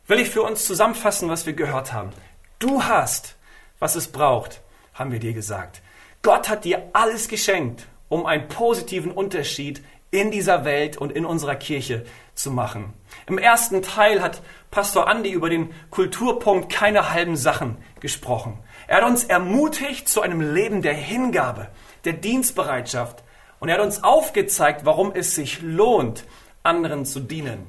will 0.07 0.19
ich 0.19 0.31
für 0.31 0.43
uns 0.43 0.67
zusammenfassen, 0.67 1.29
was 1.29 1.47
wir 1.47 1.53
gehört 1.53 1.93
haben. 1.93 2.11
Du 2.59 2.85
hast, 2.85 3.37
was 3.79 3.97
es 3.97 4.09
braucht, 4.09 4.61
haben 4.95 5.13
wir 5.13 5.21
dir 5.21 5.33
gesagt. 5.33 5.83
Gott 6.23 6.49
hat 6.49 6.65
dir 6.65 6.89
alles 6.93 7.29
geschenkt, 7.29 7.87
um 8.09 8.27
einen 8.27 8.49
positiven 8.49 9.11
Unterschied 9.11 9.83
in 10.15 10.31
dieser 10.31 10.65
Welt 10.65 10.97
und 10.97 11.11
in 11.11 11.27
unserer 11.27 11.57
Kirche 11.57 12.05
zu 12.35 12.53
machen. 12.53 12.93
Im 13.27 13.37
ersten 13.37 13.83
Teil 13.83 14.23
hat 14.23 14.43
Pastor 14.71 15.09
Andi 15.09 15.31
über 15.31 15.51
den 15.51 15.75
Kulturpunkt 15.91 16.73
keine 16.73 17.11
halben 17.13 17.37
Sachen 17.37 17.79
gesprochen. 17.99 18.59
Er 18.87 18.99
hat 18.99 19.05
uns 19.05 19.25
ermutigt 19.25 20.09
zu 20.09 20.21
einem 20.21 20.41
Leben 20.55 20.83
der 20.83 20.95
Hingabe, 20.95 21.69
der 22.05 22.13
Dienstbereitschaft 22.13 23.25
und 23.59 23.69
er 23.69 23.77
hat 23.77 23.85
uns 23.85 24.05
aufgezeigt, 24.05 24.85
warum 24.85 25.13
es 25.13 25.35
sich 25.35 25.61
lohnt, 25.63 26.25
anderen 26.63 27.05
zu 27.07 27.19
dienen. 27.19 27.67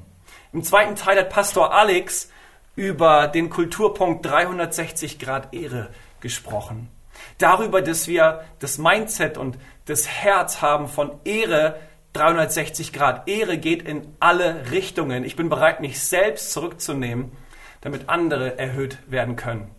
Im 0.52 0.62
zweiten 0.62 0.94
Teil 0.94 1.18
hat 1.18 1.30
Pastor 1.30 1.74
Alex 1.74 2.30
über 2.76 3.26
den 3.26 3.50
Kulturpunkt 3.50 4.24
360 4.24 5.18
Grad 5.18 5.52
Ehre 5.52 5.88
gesprochen. 6.20 6.90
Darüber, 7.38 7.82
dass 7.82 8.06
wir 8.06 8.44
das 8.60 8.78
Mindset 8.78 9.36
und 9.36 9.58
das 9.86 10.06
Herz 10.06 10.62
haben 10.62 10.86
von 10.86 11.10
Ehre 11.24 11.80
360 12.16 12.92
Grad. 12.92 13.28
Ehre 13.28 13.58
geht 13.58 13.82
in 13.82 14.16
alle 14.20 14.70
Richtungen. 14.70 15.24
Ich 15.24 15.36
bin 15.36 15.48
bereit, 15.48 15.80
mich 15.80 16.00
selbst 16.00 16.52
zurückzunehmen, 16.52 17.32
damit 17.82 18.08
andere 18.08 18.58
erhöht 18.58 18.98
werden 19.06 19.36
können. 19.36 19.70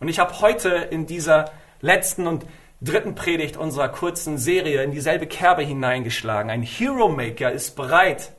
Und 0.00 0.08
ich 0.08 0.18
habe 0.18 0.40
heute 0.40 0.70
in 0.70 1.06
dieser 1.06 1.52
letzten 1.80 2.26
und 2.26 2.44
dritten 2.80 3.14
Predigt 3.14 3.56
unserer 3.56 3.88
kurzen 3.88 4.38
Serie 4.38 4.82
in 4.82 4.90
dieselbe 4.90 5.26
Kerbe 5.26 5.62
hineingeschlagen. 5.62 6.50
Ein 6.50 6.62
Hero 6.62 7.08
Maker 7.08 7.52
ist 7.52 7.76
bereit, 7.76 8.32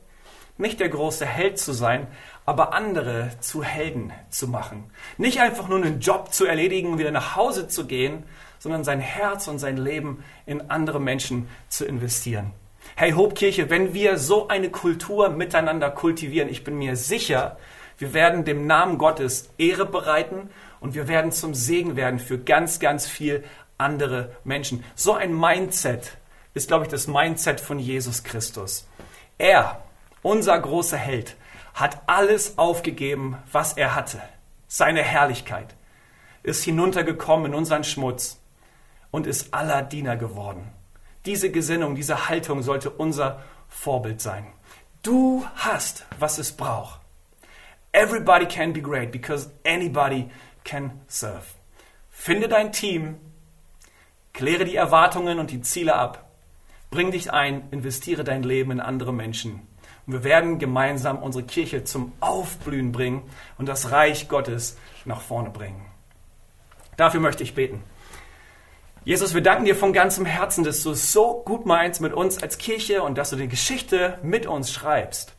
nicht 0.58 0.78
der 0.78 0.88
große 0.90 1.26
Held 1.26 1.58
zu 1.58 1.72
sein, 1.72 2.06
aber 2.44 2.74
andere 2.74 3.30
zu 3.40 3.64
Helden 3.64 4.12
zu 4.30 4.48
machen. 4.48 4.90
Nicht 5.16 5.40
einfach 5.40 5.68
nur 5.68 5.78
einen 5.78 6.00
Job 6.00 6.32
zu 6.32 6.44
erledigen 6.44 6.92
und 6.92 6.98
wieder 6.98 7.10
nach 7.10 7.36
Hause 7.36 7.68
zu 7.68 7.86
gehen, 7.86 8.24
sondern 8.58 8.84
sein 8.84 9.00
Herz 9.00 9.48
und 9.48 9.58
sein 9.58 9.76
Leben 9.76 10.22
in 10.44 10.70
andere 10.70 11.00
Menschen 11.00 11.48
zu 11.68 11.84
investieren. 11.84 12.52
Hey 12.98 13.12
Hope 13.12 13.34
Kirche, 13.34 13.68
wenn 13.68 13.92
wir 13.92 14.16
so 14.16 14.48
eine 14.48 14.70
Kultur 14.70 15.28
miteinander 15.28 15.90
kultivieren, 15.90 16.48
ich 16.48 16.64
bin 16.64 16.78
mir 16.78 16.96
sicher, 16.96 17.58
Wir 17.98 18.14
werden 18.14 18.46
dem 18.46 18.66
Namen 18.66 18.96
Gottes 18.96 19.50
Ehre 19.58 19.84
bereiten 19.84 20.48
und 20.80 20.94
wir 20.94 21.06
werden 21.06 21.30
zum 21.30 21.54
Segen 21.54 21.94
werden 21.94 22.18
für 22.18 22.38
ganz, 22.38 22.78
ganz 22.78 23.06
viel 23.06 23.44
andere 23.76 24.34
Menschen. 24.44 24.82
So 24.94 25.12
ein 25.12 25.38
Mindset 25.38 26.16
ist, 26.54 26.68
glaube 26.68 26.84
ich, 26.84 26.90
das 26.90 27.06
Mindset 27.06 27.60
von 27.60 27.78
Jesus 27.78 28.24
Christus. 28.24 28.88
Er, 29.36 29.82
unser 30.22 30.58
großer 30.58 30.96
Held, 30.96 31.36
hat 31.74 32.00
alles 32.06 32.56
aufgegeben, 32.56 33.36
was 33.52 33.74
er 33.74 33.94
hatte. 33.94 34.22
Seine 34.68 35.02
Herrlichkeit 35.02 35.74
ist 36.42 36.64
hinuntergekommen 36.64 37.52
in 37.52 37.54
unseren 37.54 37.84
Schmutz 37.84 38.40
und 39.10 39.26
ist 39.26 39.52
aller 39.52 39.82
Diener 39.82 40.16
geworden. 40.16 40.72
Diese 41.26 41.50
Gesinnung, 41.50 41.96
diese 41.96 42.28
Haltung 42.28 42.62
sollte 42.62 42.90
unser 42.90 43.42
Vorbild 43.68 44.20
sein. 44.20 44.46
Du 45.02 45.44
hast, 45.56 46.06
was 46.18 46.38
es 46.38 46.52
braucht. 46.52 47.00
Everybody 47.92 48.46
can 48.46 48.72
be 48.72 48.80
great 48.80 49.10
because 49.10 49.50
anybody 49.64 50.30
can 50.64 51.00
serve. 51.08 51.44
Finde 52.10 52.48
dein 52.48 52.72
Team, 52.72 53.16
kläre 54.32 54.64
die 54.64 54.76
Erwartungen 54.76 55.38
und 55.38 55.50
die 55.50 55.62
Ziele 55.62 55.94
ab, 55.94 56.30
bring 56.90 57.10
dich 57.10 57.32
ein, 57.32 57.68
investiere 57.70 58.22
dein 58.22 58.42
Leben 58.42 58.70
in 58.70 58.80
andere 58.80 59.12
Menschen. 59.12 59.66
Und 60.06 60.12
wir 60.12 60.24
werden 60.24 60.58
gemeinsam 60.58 61.18
unsere 61.22 61.44
Kirche 61.44 61.84
zum 61.84 62.12
Aufblühen 62.20 62.92
bringen 62.92 63.22
und 63.58 63.66
das 63.66 63.90
Reich 63.90 64.28
Gottes 64.28 64.76
nach 65.04 65.20
vorne 65.20 65.50
bringen. 65.50 65.84
Dafür 66.96 67.20
möchte 67.20 67.42
ich 67.42 67.54
beten. 67.54 67.82
Jesus, 69.06 69.34
wir 69.34 69.40
danken 69.40 69.66
dir 69.66 69.76
von 69.76 69.92
ganzem 69.92 70.26
Herzen, 70.26 70.64
dass 70.64 70.82
du 70.82 70.90
es 70.90 71.12
so 71.12 71.40
gut 71.44 71.64
meinst 71.64 72.00
mit 72.00 72.12
uns 72.12 72.42
als 72.42 72.58
Kirche 72.58 73.04
und 73.04 73.16
dass 73.16 73.30
du 73.30 73.36
die 73.36 73.46
Geschichte 73.46 74.18
mit 74.24 74.48
uns 74.48 74.72
schreibst. 74.72 75.36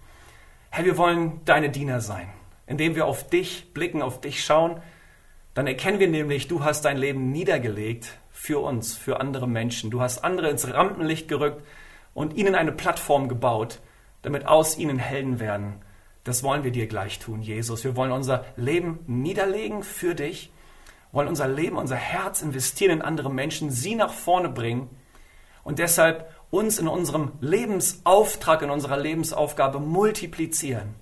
Herr, 0.69 0.85
wir 0.85 0.97
wollen 0.97 1.41
deine 1.43 1.69
Diener 1.69 1.99
sein. 1.99 2.29
Indem 2.65 2.95
wir 2.95 3.05
auf 3.05 3.27
dich 3.27 3.73
blicken, 3.73 4.01
auf 4.01 4.21
dich 4.21 4.41
schauen, 4.41 4.79
dann 5.53 5.67
erkennen 5.67 5.99
wir 5.99 6.07
nämlich, 6.07 6.47
du 6.47 6.63
hast 6.63 6.85
dein 6.85 6.95
Leben 6.95 7.33
niedergelegt 7.33 8.17
für 8.31 8.59
uns, 8.59 8.95
für 8.95 9.19
andere 9.19 9.49
Menschen. 9.49 9.91
Du 9.91 9.99
hast 9.99 10.23
andere 10.23 10.49
ins 10.49 10.73
Rampenlicht 10.73 11.27
gerückt 11.27 11.61
und 12.13 12.37
ihnen 12.37 12.55
eine 12.55 12.71
Plattform 12.71 13.27
gebaut, 13.27 13.79
damit 14.21 14.47
aus 14.47 14.77
ihnen 14.77 14.97
Helden 14.97 15.41
werden. 15.41 15.81
Das 16.23 16.41
wollen 16.41 16.63
wir 16.63 16.71
dir 16.71 16.87
gleich 16.87 17.19
tun, 17.19 17.41
Jesus. 17.41 17.83
Wir 17.83 17.97
wollen 17.97 18.13
unser 18.13 18.45
Leben 18.55 18.99
niederlegen 19.07 19.83
für 19.83 20.15
dich 20.15 20.51
wollen 21.11 21.27
unser 21.27 21.47
Leben, 21.47 21.77
unser 21.77 21.95
Herz 21.95 22.41
investieren 22.41 22.91
in 22.91 23.01
andere 23.01 23.31
Menschen, 23.31 23.71
sie 23.71 23.95
nach 23.95 24.13
vorne 24.13 24.49
bringen 24.49 24.89
und 25.63 25.79
deshalb 25.79 26.29
uns 26.49 26.79
in 26.79 26.87
unserem 26.87 27.33
Lebensauftrag, 27.41 28.61
in 28.61 28.69
unserer 28.69 28.97
Lebensaufgabe 28.97 29.79
multiplizieren. 29.79 30.95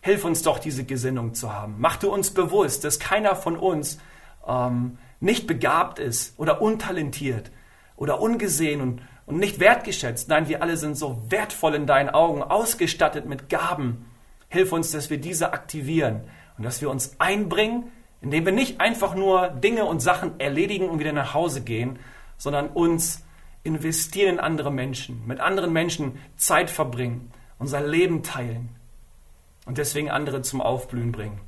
Hilf 0.00 0.24
uns 0.24 0.42
doch, 0.42 0.60
diese 0.60 0.84
Gesinnung 0.84 1.34
zu 1.34 1.52
haben. 1.52 1.76
Mach 1.78 1.96
du 1.96 2.12
uns 2.12 2.30
bewusst, 2.30 2.84
dass 2.84 3.00
keiner 3.00 3.34
von 3.34 3.56
uns 3.56 3.98
ähm, 4.46 4.98
nicht 5.18 5.46
begabt 5.46 5.98
ist 5.98 6.38
oder 6.38 6.62
untalentiert 6.62 7.50
oder 7.96 8.20
ungesehen 8.20 8.80
und, 8.80 9.02
und 9.26 9.38
nicht 9.38 9.58
wertgeschätzt. 9.58 10.28
Nein, 10.28 10.48
wir 10.48 10.62
alle 10.62 10.76
sind 10.76 10.96
so 10.96 11.20
wertvoll 11.28 11.74
in 11.74 11.86
deinen 11.86 12.10
Augen, 12.10 12.42
ausgestattet 12.42 13.26
mit 13.26 13.48
Gaben. 13.48 14.06
Hilf 14.48 14.72
uns, 14.72 14.92
dass 14.92 15.10
wir 15.10 15.18
diese 15.18 15.52
aktivieren 15.52 16.20
und 16.56 16.64
dass 16.64 16.80
wir 16.80 16.90
uns 16.90 17.16
einbringen 17.18 17.90
indem 18.26 18.44
wir 18.44 18.52
nicht 18.52 18.80
einfach 18.80 19.14
nur 19.14 19.50
Dinge 19.50 19.84
und 19.84 20.00
Sachen 20.00 20.40
erledigen 20.40 20.88
und 20.88 20.98
wieder 20.98 21.12
nach 21.12 21.32
Hause 21.32 21.60
gehen, 21.60 22.00
sondern 22.36 22.66
uns 22.70 23.22
investieren 23.62 24.34
in 24.34 24.40
andere 24.40 24.72
Menschen, 24.72 25.24
mit 25.28 25.38
anderen 25.38 25.72
Menschen 25.72 26.18
Zeit 26.36 26.68
verbringen, 26.68 27.30
unser 27.60 27.80
Leben 27.86 28.24
teilen 28.24 28.70
und 29.64 29.78
deswegen 29.78 30.10
andere 30.10 30.42
zum 30.42 30.60
Aufblühen 30.60 31.12
bringen. 31.12 31.40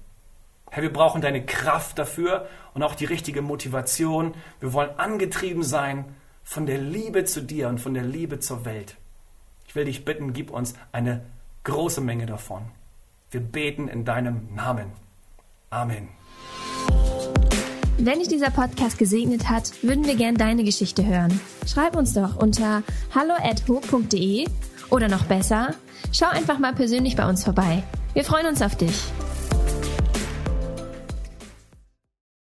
Herr, 0.71 0.85
wir 0.85 0.93
brauchen 0.93 1.21
deine 1.21 1.45
Kraft 1.45 1.99
dafür 1.99 2.49
und 2.75 2.85
auch 2.85 2.95
die 2.95 3.07
richtige 3.07 3.43
Motivation. 3.43 4.35
Wir 4.61 4.73
wollen 4.73 4.97
angetrieben 5.01 5.64
sein 5.64 6.05
von 6.45 6.64
der 6.64 6.79
Liebe 6.79 7.25
zu 7.25 7.41
dir 7.41 7.71
und 7.71 7.81
von 7.81 7.93
der 7.93 8.05
Liebe 8.05 8.38
zur 8.38 8.64
Welt. 8.64 8.95
Ich 9.67 9.75
will 9.75 9.87
dich 9.87 10.05
bitten, 10.05 10.33
gib 10.33 10.53
uns 10.53 10.75
eine 10.93 11.27
große 11.64 12.01
Menge 12.01 12.27
davon. 12.27 12.71
Wir 13.33 13.41
beten 13.41 13.88
in 13.88 14.05
deinem 14.05 14.55
Namen. 14.55 14.93
Amen. 15.71 16.11
Wenn 18.01 18.21
dich 18.21 18.29
dieser 18.29 18.51
Podcast 18.51 18.97
gesegnet 18.97 19.49
hat, 19.51 19.73
würden 19.83 20.07
wir 20.07 20.15
gern 20.15 20.37
deine 20.37 20.63
Geschichte 20.63 21.05
hören. 21.05 21.41
Schreib 21.67 21.97
uns 21.97 22.15
doch 22.15 22.37
unter 22.37 22.85
hallo@ho.de 23.13 24.47
oder 24.89 25.09
noch 25.09 25.25
besser, 25.25 25.75
schau 26.13 26.29
einfach 26.29 26.61
mal 26.61 26.73
persönlich 26.73 27.17
bei 27.17 27.29
uns 27.29 27.43
vorbei. 27.43 27.83
Wir 28.15 28.23
freuen 28.25 28.47
uns 28.47 28.63
auf 28.63 28.77
dich. 28.77 28.95